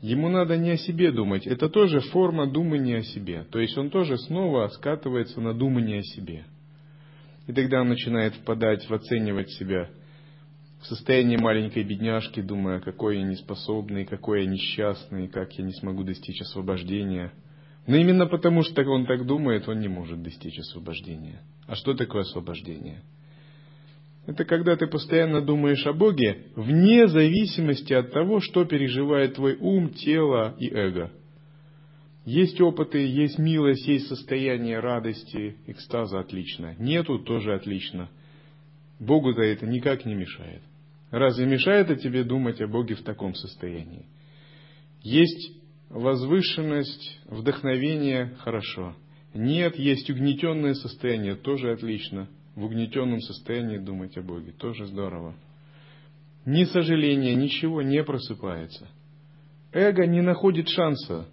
Ему 0.00 0.28
надо 0.28 0.56
не 0.56 0.70
о 0.70 0.76
себе 0.76 1.10
думать, 1.10 1.46
это 1.46 1.68
тоже 1.68 2.00
форма 2.00 2.46
думания 2.46 2.98
о 2.98 3.02
себе. 3.02 3.44
То 3.50 3.58
есть 3.58 3.76
он 3.76 3.90
тоже 3.90 4.16
снова 4.16 4.68
скатывается 4.68 5.40
на 5.40 5.52
думание 5.52 5.98
о 5.98 6.04
себе. 6.04 6.46
И 7.46 7.52
тогда 7.52 7.80
он 7.80 7.88
начинает 7.88 8.34
впадать 8.34 8.88
в 8.88 8.94
оценивать 8.94 9.50
себя– 9.50 9.90
в 10.80 10.86
состоянии 10.86 11.36
маленькой 11.36 11.82
бедняжки, 11.82 12.40
думая, 12.40 12.80
какой 12.80 13.18
я 13.18 13.24
неспособный, 13.24 14.04
какой 14.04 14.44
я 14.44 14.50
несчастный, 14.50 15.28
как 15.28 15.52
я 15.54 15.64
не 15.64 15.72
смогу 15.72 16.04
достичь 16.04 16.40
освобождения. 16.40 17.32
Но 17.86 17.96
именно 17.96 18.26
потому, 18.26 18.62
что 18.62 18.82
он 18.84 19.06
так 19.06 19.26
думает, 19.26 19.68
он 19.68 19.80
не 19.80 19.88
может 19.88 20.22
достичь 20.22 20.58
освобождения. 20.58 21.42
А 21.66 21.74
что 21.74 21.94
такое 21.94 22.22
освобождение? 22.22 23.02
Это 24.28 24.44
когда 24.44 24.76
ты 24.76 24.86
постоянно 24.86 25.40
думаешь 25.40 25.86
о 25.86 25.94
Боге 25.94 26.48
вне 26.54 27.08
зависимости 27.08 27.94
от 27.94 28.12
того, 28.12 28.40
что 28.40 28.66
переживает 28.66 29.36
твой 29.36 29.56
ум, 29.56 29.88
тело 29.88 30.54
и 30.58 30.68
эго. 30.68 31.10
Есть 32.26 32.60
опыты, 32.60 32.98
есть 33.06 33.38
милость, 33.38 33.88
есть 33.88 34.06
состояние 34.06 34.80
радости, 34.80 35.56
экстаза, 35.66 36.20
отлично. 36.20 36.74
Нету, 36.78 37.20
тоже 37.20 37.54
отлично. 37.54 38.10
Богу 39.00 39.32
за 39.32 39.44
это 39.44 39.64
никак 39.64 40.04
не 40.04 40.14
мешает. 40.14 40.60
Разве 41.10 41.46
мешает 41.46 41.88
это 41.88 41.98
тебе 41.98 42.22
думать 42.22 42.60
о 42.60 42.68
Боге 42.68 42.96
в 42.96 43.02
таком 43.02 43.34
состоянии? 43.34 44.04
Есть 45.00 45.52
возвышенность, 45.88 47.18
вдохновение– 47.24 48.34
хорошо. 48.40 48.94
Нет, 49.32 49.78
есть 49.78 50.10
угнетенное 50.10 50.74
состояние– 50.74 51.34
тоже 51.36 51.72
отлично. 51.72 52.28
В 52.58 52.64
угнетенном 52.64 53.20
состоянии 53.20 53.78
думать 53.78 54.18
о 54.18 54.22
Боге– 54.22 54.50
тоже 54.58 54.86
здорово. 54.86 55.36
Ни 56.44 56.64
сожаления, 56.64 57.36
ничего 57.36 57.82
не 57.82 58.02
просыпается. 58.02 58.88
Эго 59.72 60.08
не 60.08 60.22
находит 60.22 60.68
шанса 60.68 61.28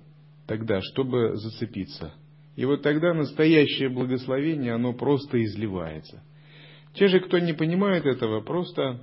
тогда, 0.46 0.82
чтобы 0.82 1.36
зацепиться. 1.36 2.14
И 2.56 2.64
вот 2.66 2.84
тогда 2.84 3.16
настоящее 3.16 3.90
благословение, 3.90 4.76
оно 4.76 4.94
просто 4.94 5.44
изливается. 5.44 6.22
Те 6.94 7.08
же, 7.08 7.20
кто 7.22 7.40
не 7.40 7.54
понимает 7.54 8.06
этого, 8.06 8.42
просто 8.42 9.02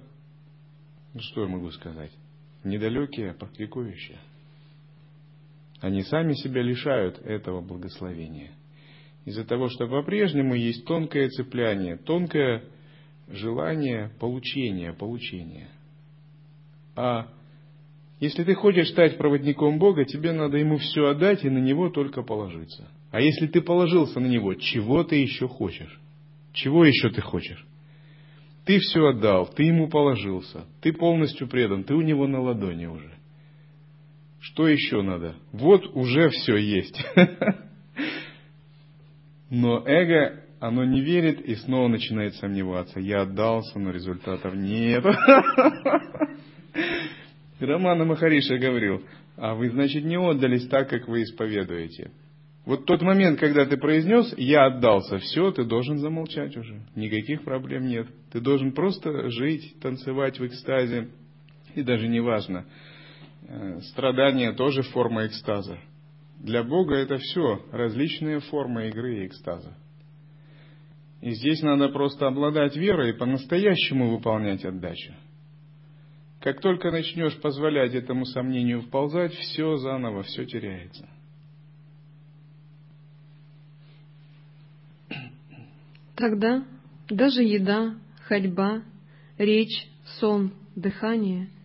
ну, 1.14 1.20
что 1.20 1.42
я 1.42 1.48
могу 1.48 1.72
сказать? 1.72 2.12
Недалекие, 2.62 3.34
практикующие. 3.34 4.20
Они 5.80 6.04
сами 6.04 6.34
себя 6.34 6.62
лишают 6.62 7.18
этого 7.18 7.62
благословения. 7.62 8.52
Из-за 9.24 9.44
того, 9.44 9.68
что 9.68 9.86
по-прежнему 9.86 10.54
есть 10.54 10.84
тонкое 10.84 11.28
цепляние, 11.28 11.96
тонкое 11.96 12.64
желание 13.28 14.10
получения, 14.18 14.92
получения. 14.92 15.68
А 16.96 17.28
если 18.20 18.44
ты 18.44 18.54
хочешь 18.54 18.88
стать 18.88 19.18
проводником 19.18 19.78
Бога, 19.78 20.04
тебе 20.04 20.32
надо 20.32 20.56
ему 20.56 20.78
все 20.78 21.08
отдать 21.08 21.44
и 21.44 21.50
на 21.50 21.58
него 21.58 21.88
только 21.90 22.22
положиться. 22.22 22.88
А 23.10 23.20
если 23.20 23.46
ты 23.46 23.60
положился 23.60 24.20
на 24.20 24.26
него, 24.26 24.54
чего 24.54 25.04
ты 25.04 25.16
еще 25.16 25.46
хочешь? 25.48 26.00
Чего 26.52 26.84
еще 26.84 27.10
ты 27.10 27.20
хочешь? 27.20 27.64
Ты 28.64 28.78
все 28.78 29.08
отдал, 29.08 29.46
ты 29.46 29.64
ему 29.64 29.88
положился, 29.88 30.66
ты 30.80 30.92
полностью 30.92 31.48
предан, 31.48 31.84
ты 31.84 31.94
у 31.94 32.00
него 32.00 32.26
на 32.26 32.40
ладони 32.40 32.86
уже. 32.86 33.12
Что 34.40 34.68
еще 34.68 35.02
надо? 35.02 35.36
Вот 35.52 35.86
уже 35.94 36.28
все 36.30 36.56
есть. 36.56 37.04
Но 39.54 39.86
эго, 39.86 40.40
оно 40.60 40.82
не 40.82 41.02
верит 41.02 41.42
и 41.42 41.56
снова 41.56 41.86
начинает 41.86 42.34
сомневаться. 42.36 43.00
Я 43.00 43.20
отдался, 43.20 43.78
но 43.78 43.90
результатов 43.90 44.54
нет. 44.54 45.04
Романа 47.60 48.06
Махариша 48.06 48.56
говорил, 48.56 49.02
а 49.36 49.54
вы, 49.54 49.68
значит, 49.68 50.04
не 50.04 50.18
отдались 50.18 50.66
так, 50.68 50.88
как 50.88 51.06
вы 51.06 51.24
исповедуете. 51.24 52.12
Вот 52.64 52.86
тот 52.86 53.02
момент, 53.02 53.40
когда 53.40 53.66
ты 53.66 53.76
произнес 53.76 54.32
«я 54.38 54.64
отдался», 54.64 55.18
все, 55.18 55.50
ты 55.50 55.64
должен 55.64 55.98
замолчать 55.98 56.56
уже. 56.56 56.80
Никаких 56.96 57.44
проблем 57.44 57.88
нет. 57.88 58.06
Ты 58.32 58.40
должен 58.40 58.72
просто 58.72 59.28
жить, 59.28 59.78
танцевать 59.82 60.40
в 60.40 60.46
экстазе. 60.46 61.10
И 61.74 61.82
даже 61.82 62.08
не 62.08 62.20
важно, 62.20 62.64
э, 63.48 63.80
страдания 63.82 64.54
тоже 64.54 64.80
форма 64.80 65.26
экстаза. 65.26 65.78
Для 66.42 66.64
Бога 66.64 66.96
это 66.96 67.18
все 67.18 67.64
различные 67.70 68.40
формы 68.40 68.88
игры 68.88 69.18
и 69.22 69.26
экстаза. 69.26 69.76
И 71.20 71.30
здесь 71.30 71.62
надо 71.62 71.88
просто 71.88 72.26
обладать 72.26 72.76
верой 72.76 73.10
и 73.10 73.16
по-настоящему 73.16 74.10
выполнять 74.10 74.64
отдачу. 74.64 75.14
Как 76.40 76.60
только 76.60 76.90
начнешь 76.90 77.40
позволять 77.40 77.94
этому 77.94 78.24
сомнению 78.26 78.82
вползать, 78.82 79.32
все 79.32 79.76
заново, 79.76 80.24
все 80.24 80.44
теряется. 80.44 81.08
Тогда 86.16 86.64
даже 87.08 87.44
еда, 87.44 87.94
ходьба, 88.24 88.82
речь, 89.38 89.88
сон, 90.18 90.52
дыхание– 90.74 91.48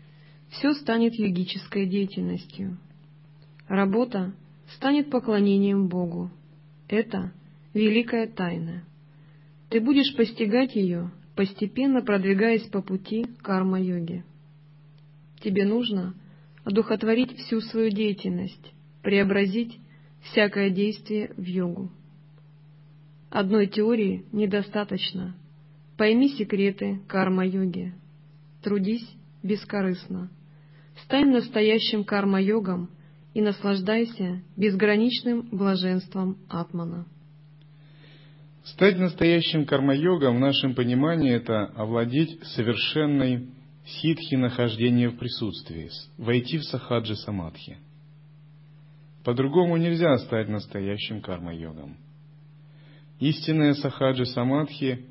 все 0.49 0.73
станет 0.73 1.13
йогической 1.15 1.87
деятельностью. 1.87 2.77
Работа 3.67 4.33
станет 4.75 5.09
поклонением 5.09 5.87
Богу. 5.87 6.31
Это 6.87 7.31
великая 7.73 8.27
тайна. 8.27 8.83
Ты 9.69 9.81
будешь 9.81 10.15
постигать 10.15 10.75
ее, 10.75 11.11
постепенно 11.35 12.01
продвигаясь 12.01 12.67
по 12.67 12.81
пути 12.81 13.25
карма-йоги. 13.41 14.23
Тебе 15.41 15.65
нужно 15.65 16.15
одухотворить 16.63 17.37
всю 17.37 17.61
свою 17.61 17.91
деятельность, 17.91 18.73
преобразить 19.03 19.79
всякое 20.21 20.69
действие 20.69 21.33
в 21.37 21.43
йогу. 21.43 21.91
Одной 23.29 23.67
теории 23.67 24.25
недостаточно. 24.31 25.35
Пойми 25.97 26.29
секреты 26.29 26.99
карма-йоги. 27.07 27.93
Трудись 28.63 29.07
бескорыстно. 29.43 30.29
Стань 31.03 31.31
настоящим 31.31 32.03
карма-йогом 32.03 32.89
и 33.37 33.41
наслаждайся 33.41 34.41
безграничным 34.55 35.49
блаженством 35.51 36.39
Атмана. 36.49 37.05
Стать 38.63 38.97
настоящим 38.97 39.67
карма-йогом 39.67 40.37
в 40.37 40.39
нашем 40.39 40.73
понимании– 40.73 41.31
это 41.35 41.65
овладеть 41.65 42.43
совершенной 42.55 43.49
ситхи 43.85 44.33
нахождения 44.33 45.09
в 45.09 45.17
присутствии, 45.17 45.91
войти 46.17 46.57
в 46.57 46.63
сахаджи 46.63 47.15
самадхи. 47.15 47.77
По-другому 49.23 49.77
нельзя 49.77 50.17
стать 50.17 50.49
настоящим 50.49 51.21
карма-йогом. 51.21 51.95
Истинная 53.19 53.75
сахаджи 53.75 54.25
самадхи 54.25 55.05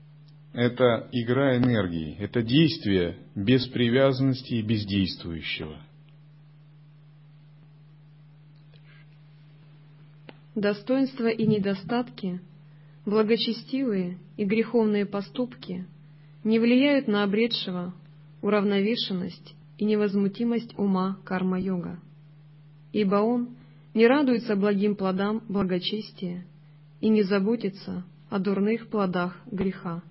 –это 0.52 1.08
игра 1.12 1.56
энергии, 1.56 2.14
это 2.18 2.42
действие 2.42 3.16
без 3.34 3.66
привязанности 3.68 4.52
и 4.52 4.62
бездействующего. 4.62 5.78
Достоинства 10.54 11.28
и 11.28 11.46
недостатки, 11.46 12.40
благочестивые 13.06 14.18
и 14.36 14.44
греховные 14.44 15.06
поступки 15.06 15.86
не 16.42 16.58
влияют 16.58 17.06
на 17.06 17.22
обретшего 17.22 17.94
уравновешенность 18.42 19.54
и 19.78 19.84
невозмутимость 19.84 20.76
ума 20.76 21.18
карма-йога, 21.24 22.00
ибо 22.92 23.16
он 23.16 23.50
не 23.94 24.08
радуется 24.08 24.56
благим 24.56 24.96
плодам 24.96 25.42
благочестия 25.48 26.44
и 27.00 27.08
не 27.08 27.22
заботится 27.22 28.04
о 28.28 28.40
дурных 28.40 28.88
плодах 28.88 29.40
греха. 29.46 30.02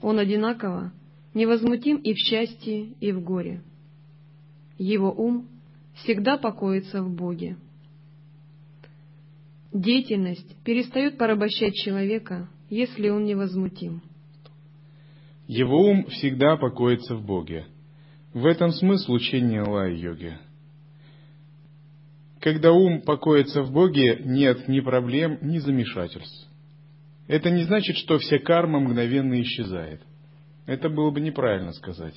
Он 0.00 0.18
одинаково 0.18 0.92
невозмутим 1.34 1.98
и 1.98 2.14
в 2.14 2.16
счастье, 2.16 2.94
и 3.00 3.12
в 3.12 3.22
горе. 3.22 3.62
Его 4.78 5.12
ум 5.12 5.46
всегда 5.94 6.38
покоится 6.38 7.02
в 7.02 7.14
Боге. 7.14 7.56
Деятельность 9.72 10.56
перестает 10.64 11.18
порабощать 11.18 11.74
человека, 11.74 12.48
если 12.70 13.08
он 13.08 13.24
невозмутим. 13.24 14.02
Его 15.46 15.90
ум 15.90 16.06
всегда 16.06 16.56
покоится 16.56 17.14
в 17.14 17.24
Боге. 17.24 17.66
В 18.32 18.46
этом 18.46 18.70
смысл 18.70 19.12
учения 19.12 19.62
Лай-йоги. 19.62 20.38
Когда 22.40 22.72
ум 22.72 23.02
покоится 23.02 23.62
в 23.62 23.72
Боге, 23.72 24.20
нет 24.24 24.68
ни 24.68 24.80
проблем, 24.80 25.38
ни 25.42 25.58
замешательств. 25.58 26.48
Это 27.28 27.50
не 27.50 27.64
значит, 27.64 27.96
что 27.96 28.18
вся 28.18 28.38
карма 28.38 28.80
мгновенно 28.80 29.40
исчезает. 29.40 30.00
Это 30.66 30.88
было 30.88 31.10
бы 31.10 31.20
неправильно 31.20 31.72
сказать. 31.72 32.14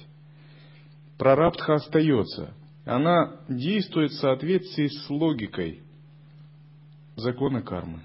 Прарабдха 1.18 1.76
остается. 1.76 2.54
Она 2.86 3.42
действует 3.48 4.12
в 4.12 4.20
соответствии 4.20 4.88
с 4.88 5.10
логикой 5.10 5.82
закона 7.20 7.62
кармы. 7.62 8.02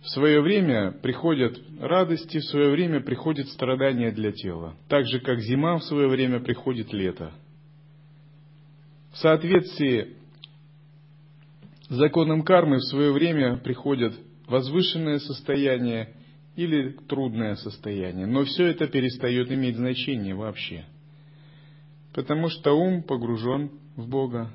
В 0.00 0.08
свое 0.10 0.40
время 0.40 0.92
приходят 0.92 1.58
радости, 1.80 2.38
в 2.38 2.44
свое 2.44 2.70
время 2.70 3.00
приходят 3.00 3.48
страдания 3.48 4.10
для 4.10 4.32
тела. 4.32 4.74
Так 4.88 5.06
же, 5.06 5.20
как 5.20 5.40
зима 5.40 5.76
в 5.78 5.84
свое 5.84 6.08
время 6.08 6.40
приходит 6.40 6.92
лето. 6.92 7.32
В 9.12 9.18
соответствии 9.18 10.16
с 11.88 11.94
законом 11.94 12.42
кармы 12.42 12.76
в 12.76 12.84
свое 12.84 13.12
время 13.12 13.56
приходят 13.56 14.14
возвышенное 14.46 15.18
состояние 15.18 16.14
или 16.56 16.96
трудное 17.08 17.54
состояние. 17.56 18.26
Но 18.26 18.44
все 18.44 18.66
это 18.66 18.86
перестает 18.86 19.50
иметь 19.50 19.76
значение 19.76 20.34
вообще. 20.34 20.84
Потому 22.14 22.48
что 22.48 22.72
ум 22.72 23.02
погружен 23.02 23.70
в 23.96 24.08
Бога, 24.08 24.50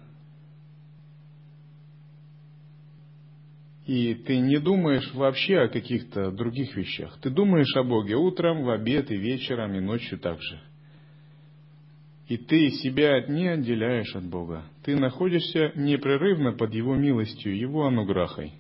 И 3.86 4.14
ты 4.14 4.38
не 4.38 4.60
думаешь 4.60 5.14
вообще 5.14 5.60
о 5.60 5.68
каких-то 5.68 6.32
других 6.32 6.76
вещах. 6.76 7.18
Ты 7.22 7.30
думаешь 7.30 7.76
о 7.76 7.84
Боге 7.84 8.16
утром, 8.16 8.64
в 8.64 8.70
обед 8.70 9.12
и 9.12 9.18
вечером, 9.18 9.76
и 9.76 9.82
ночью 9.82 10.18
также. 10.20 10.62
И 12.30 12.38
ты 12.38 12.70
себя 12.70 13.26
не 13.28 13.50
отделяешь 13.50 14.16
от 14.16 14.24
Бога. 14.24 14.64
Ты 14.84 14.96
находишься 14.96 15.74
непрерывно 15.76 16.54
под 16.54 16.74
Его 16.74 16.96
милостью, 16.96 17.58
Его 17.58 17.86
ануграхой. 17.86 18.54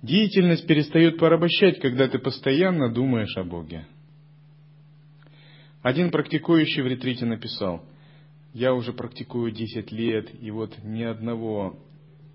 Деятельность 0.00 0.66
перестает 0.66 1.18
порабощать, 1.18 1.80
когда 1.80 2.08
ты 2.08 2.18
постоянно 2.18 2.90
думаешь 2.90 3.36
о 3.36 3.44
Боге. 3.44 3.86
Один 5.86 6.10
практикующий 6.10 6.82
в 6.82 6.88
ретрите 6.88 7.26
написал, 7.26 7.80
я 8.52 8.74
уже 8.74 8.92
практикую 8.92 9.52
10 9.52 9.92
лет, 9.92 10.28
и 10.42 10.50
вот 10.50 10.76
ни 10.82 11.04
одного 11.04 11.78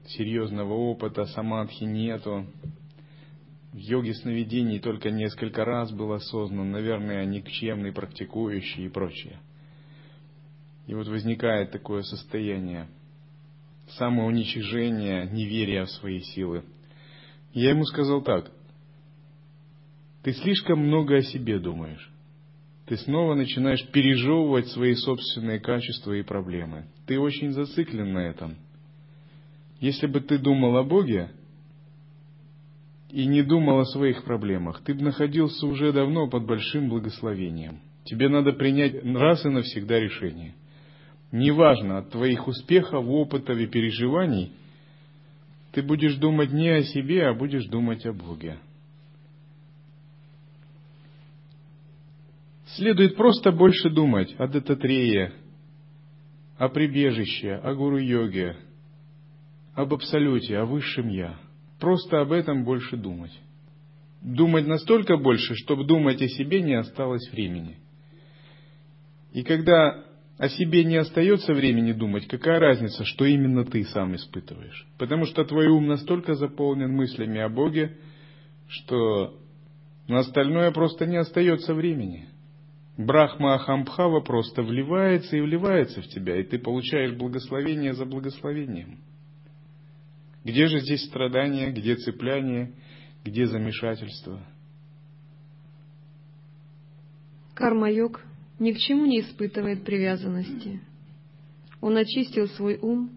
серьезного 0.08 0.74
опыта 0.74 1.26
самадхи 1.26 1.84
нету. 1.84 2.46
В 3.74 3.76
йоге 3.76 4.14
сновидений 4.14 4.80
только 4.80 5.12
несколько 5.12 5.66
раз 5.66 5.92
был 5.92 6.14
осознан, 6.14 6.72
наверное, 6.72 7.26
никчемный 7.26 7.92
практикующий 7.92 8.86
и 8.86 8.90
прочее. 8.90 9.38
И 10.88 10.94
вот 10.94 11.10
возникает 11.10 11.72
такое 11.72 12.04
состояние 12.04 12.88
самоуничижения, 13.98 15.26
неверия 15.26 15.84
в 15.84 15.92
свои 15.92 16.22
силы. 16.22 16.64
Я 17.52 17.72
ему 17.72 17.84
сказал 17.84 18.22
так, 18.22 18.50
ты 20.24 20.32
слишком 20.32 20.80
много 20.80 21.18
о 21.18 21.22
себе 21.22 21.60
думаешь 21.60 22.11
ты 22.92 22.98
снова 22.98 23.36
начинаешь 23.36 23.88
пережевывать 23.94 24.68
свои 24.68 24.96
собственные 24.96 25.62
качества 25.62 26.12
и 26.12 26.24
проблемы. 26.24 26.88
Ты 27.08 27.22
очень 27.22 27.54
зациклен 27.54 28.12
на 28.12 28.20
этом. 28.20 28.58
Если 29.80 30.08
бы 30.08 30.20
ты 30.20 30.38
думал 30.38 30.76
о 30.76 30.84
Боге 30.84 31.32
и 33.10 33.26
не 33.28 33.44
думал 33.44 33.80
о 33.80 33.86
своих 33.86 34.26
проблемах, 34.26 34.84
ты 34.84 34.94
бы 34.94 35.04
находился 35.04 35.68
уже 35.68 35.94
давно 35.94 36.28
под 36.28 36.46
большим 36.46 36.90
благословением. 36.90 37.80
Тебе 38.04 38.28
надо 38.28 38.52
принять 38.52 39.02
раз 39.06 39.46
и 39.46 39.48
навсегда 39.48 39.98
решение. 39.98 40.54
Неважно 41.32 42.00
от 42.00 42.10
твоих 42.10 42.46
успехов, 42.46 43.06
опытов 43.08 43.58
и 43.58 43.68
переживаний, 43.68 44.52
ты 45.72 45.82
будешь 45.82 46.16
думать 46.16 46.52
не 46.52 46.68
о 46.68 46.84
себе, 46.84 47.26
а 47.28 47.34
будешь 47.34 47.68
думать 47.68 48.06
о 48.06 48.12
Боге. 48.12 48.58
Следует 52.76 53.18
просто 53.18 53.52
больше 53.52 53.90
думать 53.90 54.34
о 54.38 54.48
Дататрее, 54.48 55.34
о 56.58 56.70
прибежище, 56.70 57.56
о 57.56 57.74
гуру-йоге, 57.74 58.56
об 59.76 59.94
абсолюте, 59.94 60.58
о 60.58 60.66
высшем 60.66 61.10
Я. 61.10 61.38
Просто 61.80 62.22
об 62.22 62.32
этом 62.32 62.64
больше 62.64 62.96
думать. 62.96 63.38
Думать 64.22 64.68
настолько 64.68 65.18
больше, 65.18 65.56
чтобы 65.56 65.86
думать 65.86 66.22
о 66.22 66.28
себе 66.28 66.62
не 66.62 66.76
осталось 66.76 67.30
времени. 67.32 67.78
И 69.34 69.44
когда 69.44 70.06
о 70.38 70.48
себе 70.50 70.84
не 70.86 70.98
остается 70.98 71.54
времени 71.54 71.92
думать, 71.92 72.28
какая 72.28 72.60
разница, 72.60 73.04
что 73.04 73.26
именно 73.26 73.66
ты 73.66 73.84
сам 73.86 74.16
испытываешь? 74.16 74.88
Потому 74.98 75.26
что 75.26 75.44
твой 75.44 75.68
ум 75.68 75.88
настолько 75.88 76.36
заполнен 76.36 76.92
мыслями 76.92 77.40
о 77.42 77.50
Боге, 77.50 77.98
что 78.68 79.38
на 80.08 80.20
остальное 80.20 80.72
просто 80.72 81.06
не 81.06 81.18
остается 81.18 81.74
времени. 81.74 82.28
Брахма 82.98 83.56
Ахамбхава 83.56 84.20
просто 84.20 84.62
вливается 84.64 85.38
и 85.38 85.42
вливается 85.42 86.02
в 86.02 86.08
тебя, 86.08 86.40
и 86.40 86.44
ты 86.44 86.60
получаешь 86.60 87.14
благословение 87.14 87.94
за 87.94 88.06
благословением. 88.06 89.00
Где 90.44 90.68
же 90.68 90.80
здесь 90.80 91.06
страдание, 91.06 91.72
где 91.72 91.96
цепляние, 91.96 92.74
где 93.24 93.46
замешательство? 93.46 94.46
Карма-йог 97.54 98.22
ни 98.60 98.72
к 98.74 98.78
чему 98.78 99.06
не 99.06 99.22
испытывает 99.22 99.84
привязанности. 99.84 100.82
Он 101.80 101.98
очистил 101.98 102.48
свой 102.48 102.78
ум 102.78 103.12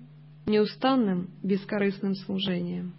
неустанным, 0.46 1.30
бескорыстным 1.42 2.14
служением. 2.14 2.92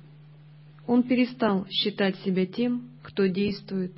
Он 0.88 1.04
перестал 1.04 1.68
считать 1.70 2.16
себя 2.18 2.46
тем, 2.46 2.90
кто 3.02 3.28
действует, 3.28 3.94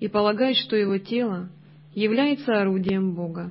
и 0.00 0.08
полагать, 0.08 0.56
что 0.56 0.76
его 0.76 0.98
тело 0.98 1.48
является 1.96 2.60
орудием 2.60 3.14
Бога. 3.14 3.50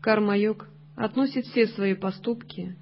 Карма-йог 0.00 0.68
относит 0.96 1.46
все 1.46 1.68
свои 1.68 1.94
поступки 1.94 2.74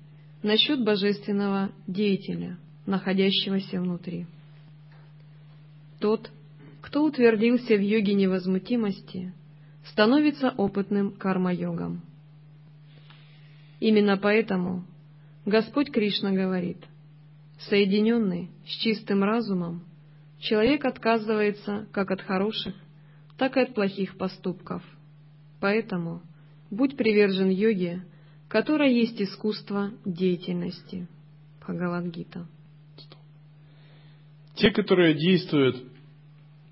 насчет 0.43 0.83
божественного 0.83 1.71
деятеля, 1.87 2.57
находящегося 2.87 3.79
внутри. 3.79 4.27
Тот, 6.01 6.31
кто 6.81 7.05
утвердился 7.05 7.75
в 7.77 7.83
йоге 7.83 8.15
невозмутимости, 8.15 9.35
становится 9.85 10.51
опытным 10.57 11.13
карма-йогом. 11.13 12.01
Именно 13.79 14.17
поэтому 14.17 14.85
Господь 15.45 15.91
Кришна 15.91 16.33
говорит, 16.33 16.79
соединенный 17.69 18.49
с 18.67 18.71
чистым 18.71 19.23
разумом, 19.23 19.85
человек 20.39 20.87
отказывается 20.87 21.87
как 21.93 22.11
от 22.11 22.23
хороших, 22.23 22.75
так 23.39 23.57
и 23.57 23.61
от 23.61 23.75
плохих 23.75 24.17
поступков. 24.17 24.83
Поэтому 25.61 26.23
будь 26.71 26.97
привержен 26.97 27.49
йоге, 27.49 28.05
которая 28.49 28.91
есть 28.91 29.21
искусство 29.21 29.93
деятельности. 30.05 31.09
Бхагавадгита. 31.61 32.47
Те, 34.55 34.71
которые 34.71 35.15
действуют 35.15 35.77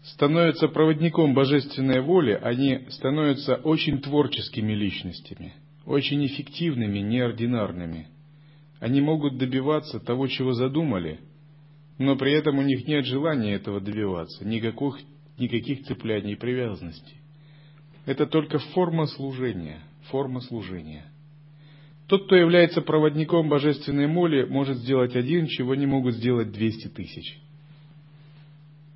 становятся 0.04 0.68
проводником 0.68 1.34
божественной 1.34 2.00
воли, 2.00 2.38
они 2.40 2.86
становятся 2.90 3.56
очень 3.56 4.00
творческими 4.00 4.72
личностями, 4.72 5.54
очень 5.84 6.24
эффективными, 6.26 7.00
неординарными. 7.00 8.08
Они 8.80 9.00
могут 9.00 9.38
добиваться 9.38 9.98
того, 9.98 10.26
чего 10.28 10.52
задумали, 10.52 11.20
но 11.98 12.16
при 12.16 12.32
этом 12.32 12.58
у 12.58 12.62
них 12.62 12.86
нет 12.86 13.06
желания 13.06 13.54
этого 13.54 13.80
добиваться, 13.80 14.46
никаких, 14.46 14.98
никаких 15.38 15.84
цепляний 15.84 16.32
и 16.32 16.36
привязанностей. 16.36 17.16
Это 18.06 18.26
только 18.26 18.58
форма 18.58 19.06
служения, 19.06 19.80
форма 20.10 20.40
служения. 20.40 21.06
Тот, 22.06 22.26
кто 22.26 22.36
является 22.36 22.82
проводником 22.82 23.48
божественной 23.48 24.06
моли, 24.06 24.44
может 24.44 24.76
сделать 24.78 25.16
один, 25.16 25.46
чего 25.46 25.74
не 25.74 25.86
могут 25.86 26.14
сделать 26.14 26.52
двести 26.52 26.88
тысяч– 26.88 27.38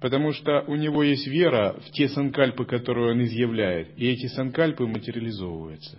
Потому 0.01 0.33
что 0.33 0.63
у 0.69 0.77
него 0.77 1.03
есть 1.03 1.27
вера 1.27 1.77
в 1.85 1.91
те 1.91 2.09
санкальпы, 2.09 2.65
которые 2.65 3.13
он 3.13 3.23
изъявляет, 3.25 3.99
и 3.99 4.07
эти 4.07 4.27
санкальпы 4.27 4.87
материализовываются. 4.87 5.99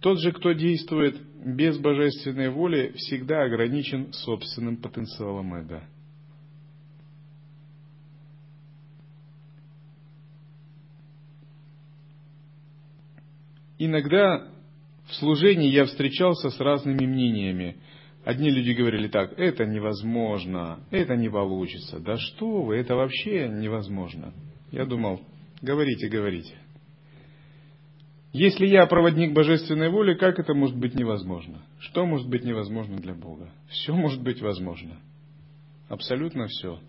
Тот 0.00 0.20
же, 0.20 0.32
кто 0.32 0.52
действует 0.52 1.16
без 1.42 1.78
божественной 1.78 2.50
воли, 2.50 2.92
всегда 2.96 3.44
ограничен 3.44 4.12
собственным 4.12 4.76
потенциалом 4.76 5.54
эго. 5.54 5.82
Иногда 13.78 14.48
в 15.08 15.14
служении 15.14 15.70
я 15.70 15.84
встречался 15.84 16.50
с 16.50 16.60
разными 16.60 17.06
мнениями. 17.06 17.76
Одни 18.24 18.50
люди 18.50 18.70
говорили 18.72 19.08
так, 19.08 19.38
это 19.38 19.66
невозможно, 19.66 20.80
это 20.90 21.14
не 21.14 21.28
получится. 21.28 22.00
Да 22.00 22.16
что 22.16 22.62
вы, 22.62 22.76
это 22.76 22.94
вообще 22.94 23.48
невозможно. 23.48 24.32
Я 24.70 24.86
думал, 24.86 25.20
говорите, 25.60 26.08
говорите. 26.08 26.54
Если 28.32 28.66
я 28.66 28.86
проводник 28.86 29.32
божественной 29.32 29.90
воли, 29.90 30.14
как 30.14 30.38
это 30.40 30.54
может 30.54 30.76
быть 30.76 30.94
невозможно? 30.94 31.62
Что 31.78 32.04
может 32.04 32.28
быть 32.28 32.44
невозможно 32.44 32.96
для 32.96 33.14
Бога? 33.14 33.52
Все 33.68 33.94
может 33.94 34.22
быть 34.22 34.40
возможно. 34.40 34.98
Абсолютно 35.88 36.46
все. 36.48 36.80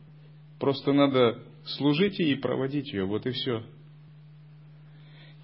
Просто 0.59 0.93
надо 0.93 1.43
служить 1.65 2.19
и 2.19 2.33
проводить 2.35 2.91
ее, 2.93 3.05
вот 3.05 3.27
и 3.27 3.31
все. 3.31 3.63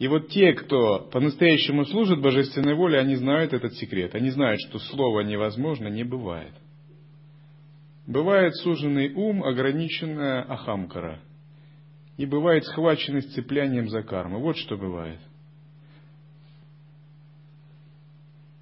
И 0.01 0.07
вот 0.07 0.29
те, 0.29 0.53
кто 0.53 1.07
по-настоящему 1.11 1.85
служит 1.85 2.21
божественной 2.21 2.73
воле, 2.73 2.97
они 2.97 3.17
знают 3.17 3.53
этот 3.53 3.75
секрет. 3.75 4.15
Они 4.15 4.31
знают, 4.31 4.59
что 4.61 4.79
слово 4.79 5.19
невозможно 5.19 5.89
не 5.89 6.03
бывает. 6.03 6.55
Бывает 8.07 8.55
суженный 8.55 9.13
ум, 9.13 9.43
ограниченная 9.43 10.41
ахамкара. 10.41 11.19
И 12.17 12.25
бывает 12.25 12.65
схваченность 12.65 13.35
цеплянием 13.35 13.89
за 13.89 14.01
карму. 14.01 14.39
Вот 14.39 14.57
что 14.57 14.75
бывает. 14.75 15.19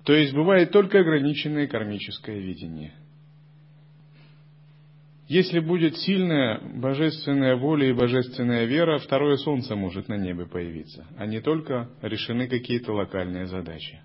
То 0.03 0.11
есть 0.11 0.33
бывает 0.33 0.71
только 0.71 0.99
ограниченное 0.99 1.67
кармическое 1.67 2.37
видение– 2.37 2.93
если 5.29 5.59
будет 5.59 5.95
сильная 5.95 6.59
божественная 6.59 7.55
воля 7.55 7.87
и 7.87 7.93
божественная 7.93 8.65
вера, 8.65 8.97
второе 8.97 9.37
солнце 9.37 9.75
может 9.75 10.07
на 10.07 10.17
небе 10.17 10.47
появиться, 10.47 11.05
а 11.17 11.27
не 11.27 11.39
только 11.39 11.87
решены 12.01 12.47
какие-то 12.47 12.93
локальные 12.93 13.45
задачи. 13.45 14.01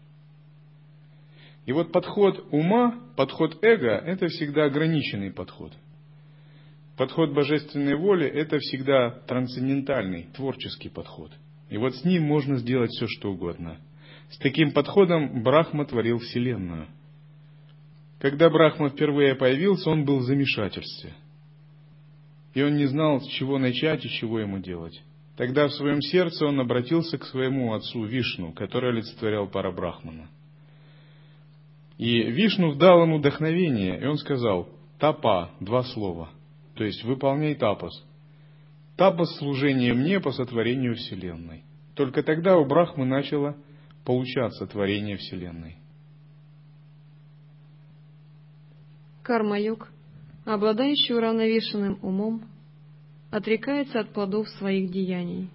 И 1.65 1.73
вот 1.73 1.93
подход 1.93 2.47
ума, 2.51 3.01
подход 3.17 3.65
эго– 3.65 3.89
это 4.07 4.29
всегда 4.29 4.67
ограниченный 4.67 5.33
подход. 5.33 5.73
Подход 6.99 7.33
божественной 7.33 7.97
воли– 7.97 8.27
это 8.29 8.59
всегда 8.59 9.09
трансцендентальный, 9.27 10.29
творческий 10.37 10.91
подход. 10.91 11.33
И 11.71 11.79
вот 11.79 11.97
с 11.97 12.05
ним 12.05 12.25
можно 12.25 12.59
сделать 12.59 12.91
все, 12.91 13.07
что 13.09 13.33
угодно. 13.33 13.79
С 14.29 14.37
таким 14.37 14.73
подходом 14.73 15.43
Брахма 15.43 15.87
творил 15.87 16.19
Вселенную– 16.19 16.87
когда 18.25 18.49
Брахма 18.49 18.89
впервые 18.89 19.35
появился, 19.35 19.91
он 19.91 20.07
был 20.07 20.21
в 20.21 20.23
замешательстве. 20.23 21.13
И 22.55 22.63
он 22.63 22.75
не 22.79 22.87
знал, 22.87 23.21
с 23.21 23.27
чего 23.27 23.59
начать 23.59 24.03
и 24.03 24.09
чего 24.09 24.41
ему 24.41 24.61
делать. 24.61 24.99
Тогда 25.37 25.69
в 25.69 25.73
своем 25.75 26.01
сердце 26.01 26.47
он 26.47 26.59
обратился 26.59 27.19
к 27.19 27.27
своему 27.27 27.75
отцу 27.75 28.03
Вишну, 28.07 28.53
который 28.53 28.93
олицетворял 28.93 29.47
Парабрахмана. 29.47 30.31
И 31.99 32.23
Вишну 32.23 32.75
дал 32.77 33.03
ему 33.03 33.19
вдохновение, 33.19 34.01
и 34.01 34.07
он 34.07 34.17
сказал 34.17 34.71
«тапа»– 34.99 35.51
два 35.61 35.83
слова, 35.83 36.31
то 36.77 36.85
есть 36.85 37.05
«выполняй 37.05 37.55
тапас». 37.57 37.93
Тапас– 38.97 39.37
служение 39.39 39.93
мне 39.93 40.19
по 40.19 40.33
сотворению 40.33 40.95
Вселенной. 40.95 41.63
Только 41.95 42.23
тогда 42.23 42.57
у 42.57 42.65
Брахмы 42.65 43.05
начало 43.05 43.55
получаться 44.03 44.67
творение 44.67 45.19
Вселенной. 45.19 45.77
Карма-йог, 49.25 49.89
обладающий 50.45 51.15
уравновешенным 51.15 51.99
умом, 52.03 52.45
отрекается 53.31 54.01
от 54.01 54.13
плодов 54.13 54.47
своих 54.51 54.91
деяний. 54.93 55.49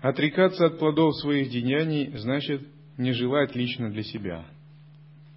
Отрекаться 0.00 0.66
от 0.66 0.78
плодов 0.78 1.14
своих 1.20 1.50
деяний 1.50 2.16
значит 2.16 2.66
не 2.96 3.12
желать 3.12 3.54
лично 3.54 3.90
для 3.90 4.02
себя, 4.02 4.46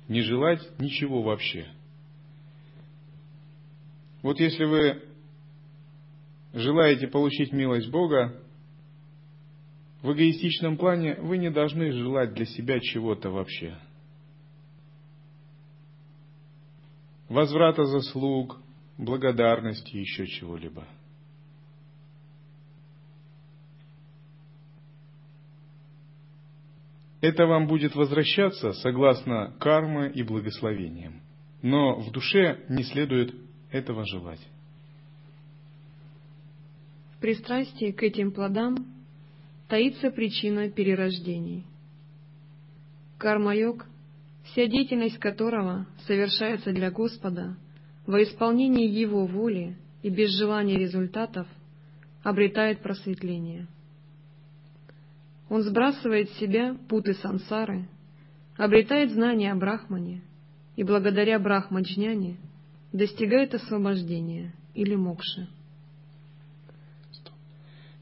не 0.08 0.22
желать 0.22 0.62
ничего 0.80 1.22
вообще. 1.22 1.68
Вот 4.22 4.40
если 4.40 4.64
вы 4.64 5.04
желаете 6.54 7.08
получить 7.08 7.52
милость 7.52 7.90
Бога, 7.90 8.42
в 10.02 10.14
эгоистичном 10.14 10.78
плане 10.78 11.16
вы 11.16 11.38
не 11.38 11.52
должны 11.52 11.92
желать 11.92 12.34
для 12.34 12.46
себя 12.46 12.80
чего-то 12.80 13.32
вообще. 13.32 13.78
Возврата 17.30 17.86
заслуг, 17.86 18.60
благодарности, 18.98 19.96
еще 19.98 20.28
чего-либо. 20.28 20.88
Это 27.22 27.48
вам 27.48 27.66
будет 27.66 27.96
возвращаться 27.96 28.74
согласно 28.74 29.56
кармы 29.60 30.10
и 30.10 30.22
благословениям. 30.22 31.22
Но 31.64 32.00
в 32.00 32.12
душе 32.12 32.64
не 32.70 32.84
следует 32.84 33.34
этого 33.72 34.06
желать. 34.06 34.46
В 37.16 37.22
пристрастии 37.22 37.92
к 37.92 38.04
этим 38.04 38.32
плодам 38.32 38.76
таится 39.68 40.12
причина 40.12 40.70
перерождений. 40.70 41.66
Карма-йог, 43.18 43.88
вся 44.46 44.68
деятельность 44.68 45.18
которого 45.20 45.88
совершается 46.06 46.72
для 46.72 46.92
Господа 46.92 47.58
во 48.06 48.22
исполнении 48.22 48.88
Его 48.88 49.26
воли 49.26 49.78
и 50.04 50.10
без 50.10 50.38
желания 50.38 50.78
результатов, 50.78 51.48
обретает 52.24 52.82
просветление. 52.82 53.68
Он 55.50 55.62
сбрасывает 55.62 56.30
с 56.30 56.38
себя 56.38 56.76
путы 56.90 57.14
сансары, 57.16 57.88
обретает 58.58 59.12
знания 59.12 59.52
о 59.52 59.56
Брахмане 59.56 60.22
и 60.76 60.84
благодаря 60.84 61.40
Брахмаджняне 61.40 62.38
достигает 62.92 63.54
освобождения 63.54 64.54
или 64.74 64.96
мокши. 64.96 65.48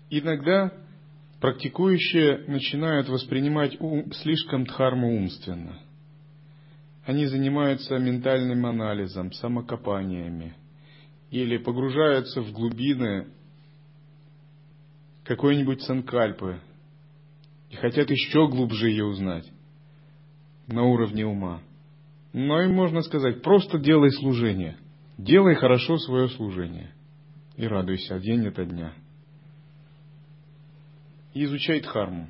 Иногда 0.09 0.71
практикующие 1.41 2.45
начинают 2.47 3.09
воспринимать 3.09 3.79
ум, 3.81 4.11
слишком 4.13 4.65
дхарму 4.65 5.17
умственно. 5.17 5.82
Они 7.05 7.25
занимаются 7.25 7.97
ментальным 7.97 8.65
анализом, 8.65 9.31
самокопаниями 9.33 10.55
или 11.31 11.57
погружаются 11.57 12.41
в 12.41 12.51
глубины 12.51 13.27
какой-нибудь 15.23 15.81
санкальпы 15.81 16.59
и 17.69 17.75
хотят 17.75 18.09
еще 18.09 18.47
глубже 18.47 18.89
ее 18.89 19.05
узнать 19.05 19.49
на 20.67 20.83
уровне 20.83 21.25
ума. 21.25 21.61
Но 22.31 22.61
им 22.61 22.73
можно 22.73 23.01
сказать, 23.01 23.41
просто 23.41 23.79
делай 23.79 24.11
служение, 24.11 24.77
делай 25.17 25.55
хорошо 25.55 25.97
свое 25.97 26.29
служение 26.29 26.93
и 27.57 27.65
радуйся 27.67 28.19
день 28.19 28.47
ото 28.47 28.65
дня– 28.65 28.93
и 31.33 31.43
изучай 31.43 31.81
дхарму. 31.81 32.27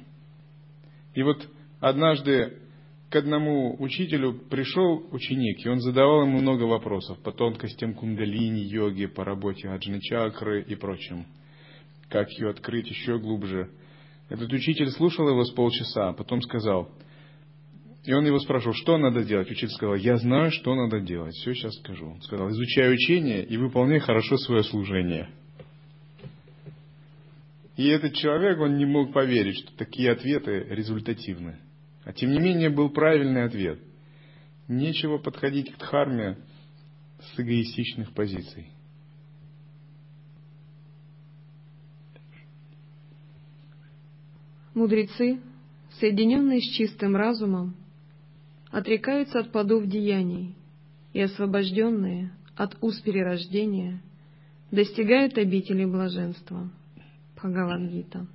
И 1.14 1.24
вот 1.24 1.48
однажды 1.80 2.60
к 3.14 3.16
одному 3.16 3.76
учителю 3.80 4.34
пришел 4.50 5.06
ученик, 5.12 5.64
и 5.64 5.70
он 5.70 5.80
задавал 5.82 6.24
ему 6.24 6.40
много 6.40 6.64
вопросов 6.64 7.20
по 7.20 7.32
тонкостям 7.32 7.94
кундалини, 7.94 8.62
йоги, 8.62 9.06
по 9.06 9.24
работе 9.24 9.70
аджны 9.70 10.02
чакры 10.02 10.64
и 10.64 10.74
прочим. 10.74 11.28
Как 12.10 12.28
ее 12.32 12.50
открыть 12.50 12.90
еще 12.90 13.20
глубже. 13.20 13.70
Этот 14.30 14.52
учитель 14.52 14.90
слушал 14.90 15.30
его 15.30 15.46
с 15.46 15.52
полчаса, 15.52 16.10
а 16.10 16.14
потом 16.14 16.42
сказал, 16.42 16.90
и 18.04 18.12
он 18.14 18.26
его 18.26 18.40
спрашивал, 18.40 18.74
что 18.74 18.98
надо 18.98 19.24
делать. 19.24 19.48
Учитель 19.52 19.70
сказал, 19.70 19.94
я 19.94 20.18
знаю, 20.18 20.50
что 20.50 20.74
надо 20.74 21.00
делать, 21.00 21.36
все 21.36 21.54
сейчас 21.54 21.76
скажу. 21.76 22.14
Он 22.14 22.22
сказал, 22.24 22.50
изучай 22.50 22.92
учение 22.92 23.46
и 23.46 23.58
выполняй 23.58 24.00
хорошо 24.00 24.38
свое 24.38 24.64
служение. 24.64 25.30
И 27.78 27.88
этот 27.90 28.16
человек, 28.16 28.60
он 28.60 28.76
не 28.78 28.86
мог 28.86 29.14
поверить, 29.14 29.60
что 29.60 29.78
такие 29.78 30.12
ответы 30.12 30.66
результативны. 30.72 31.60
А 32.06 32.14
тем 32.14 32.32
не 32.32 32.40
менее 32.40 32.70
был 32.70 32.90
правильный 32.90 33.44
ответ. 33.44 33.80
Нечего 34.68 35.18
подходить 35.18 35.74
к 35.74 35.78
дхарме 35.78 36.38
с 37.20 37.40
эгоистичных 37.40 38.14
позиций. 38.14 38.68
Мудрецы, 44.74 45.40
соединенные 46.00 46.60
с 46.60 46.64
чистым 46.76 47.16
разумом, 47.16 47.76
отрекаются 48.72 49.40
от 49.40 49.52
плодов 49.52 49.86
деяний 49.86 50.56
и 51.14 51.22
освобожденные 51.22 52.32
от 52.56 52.76
уз 52.82 53.00
перерождения 53.02 54.02
достигают 54.72 55.38
обители 55.38 55.86
блаженства. 55.86 56.72
Бхагавадгита. 57.36 58.26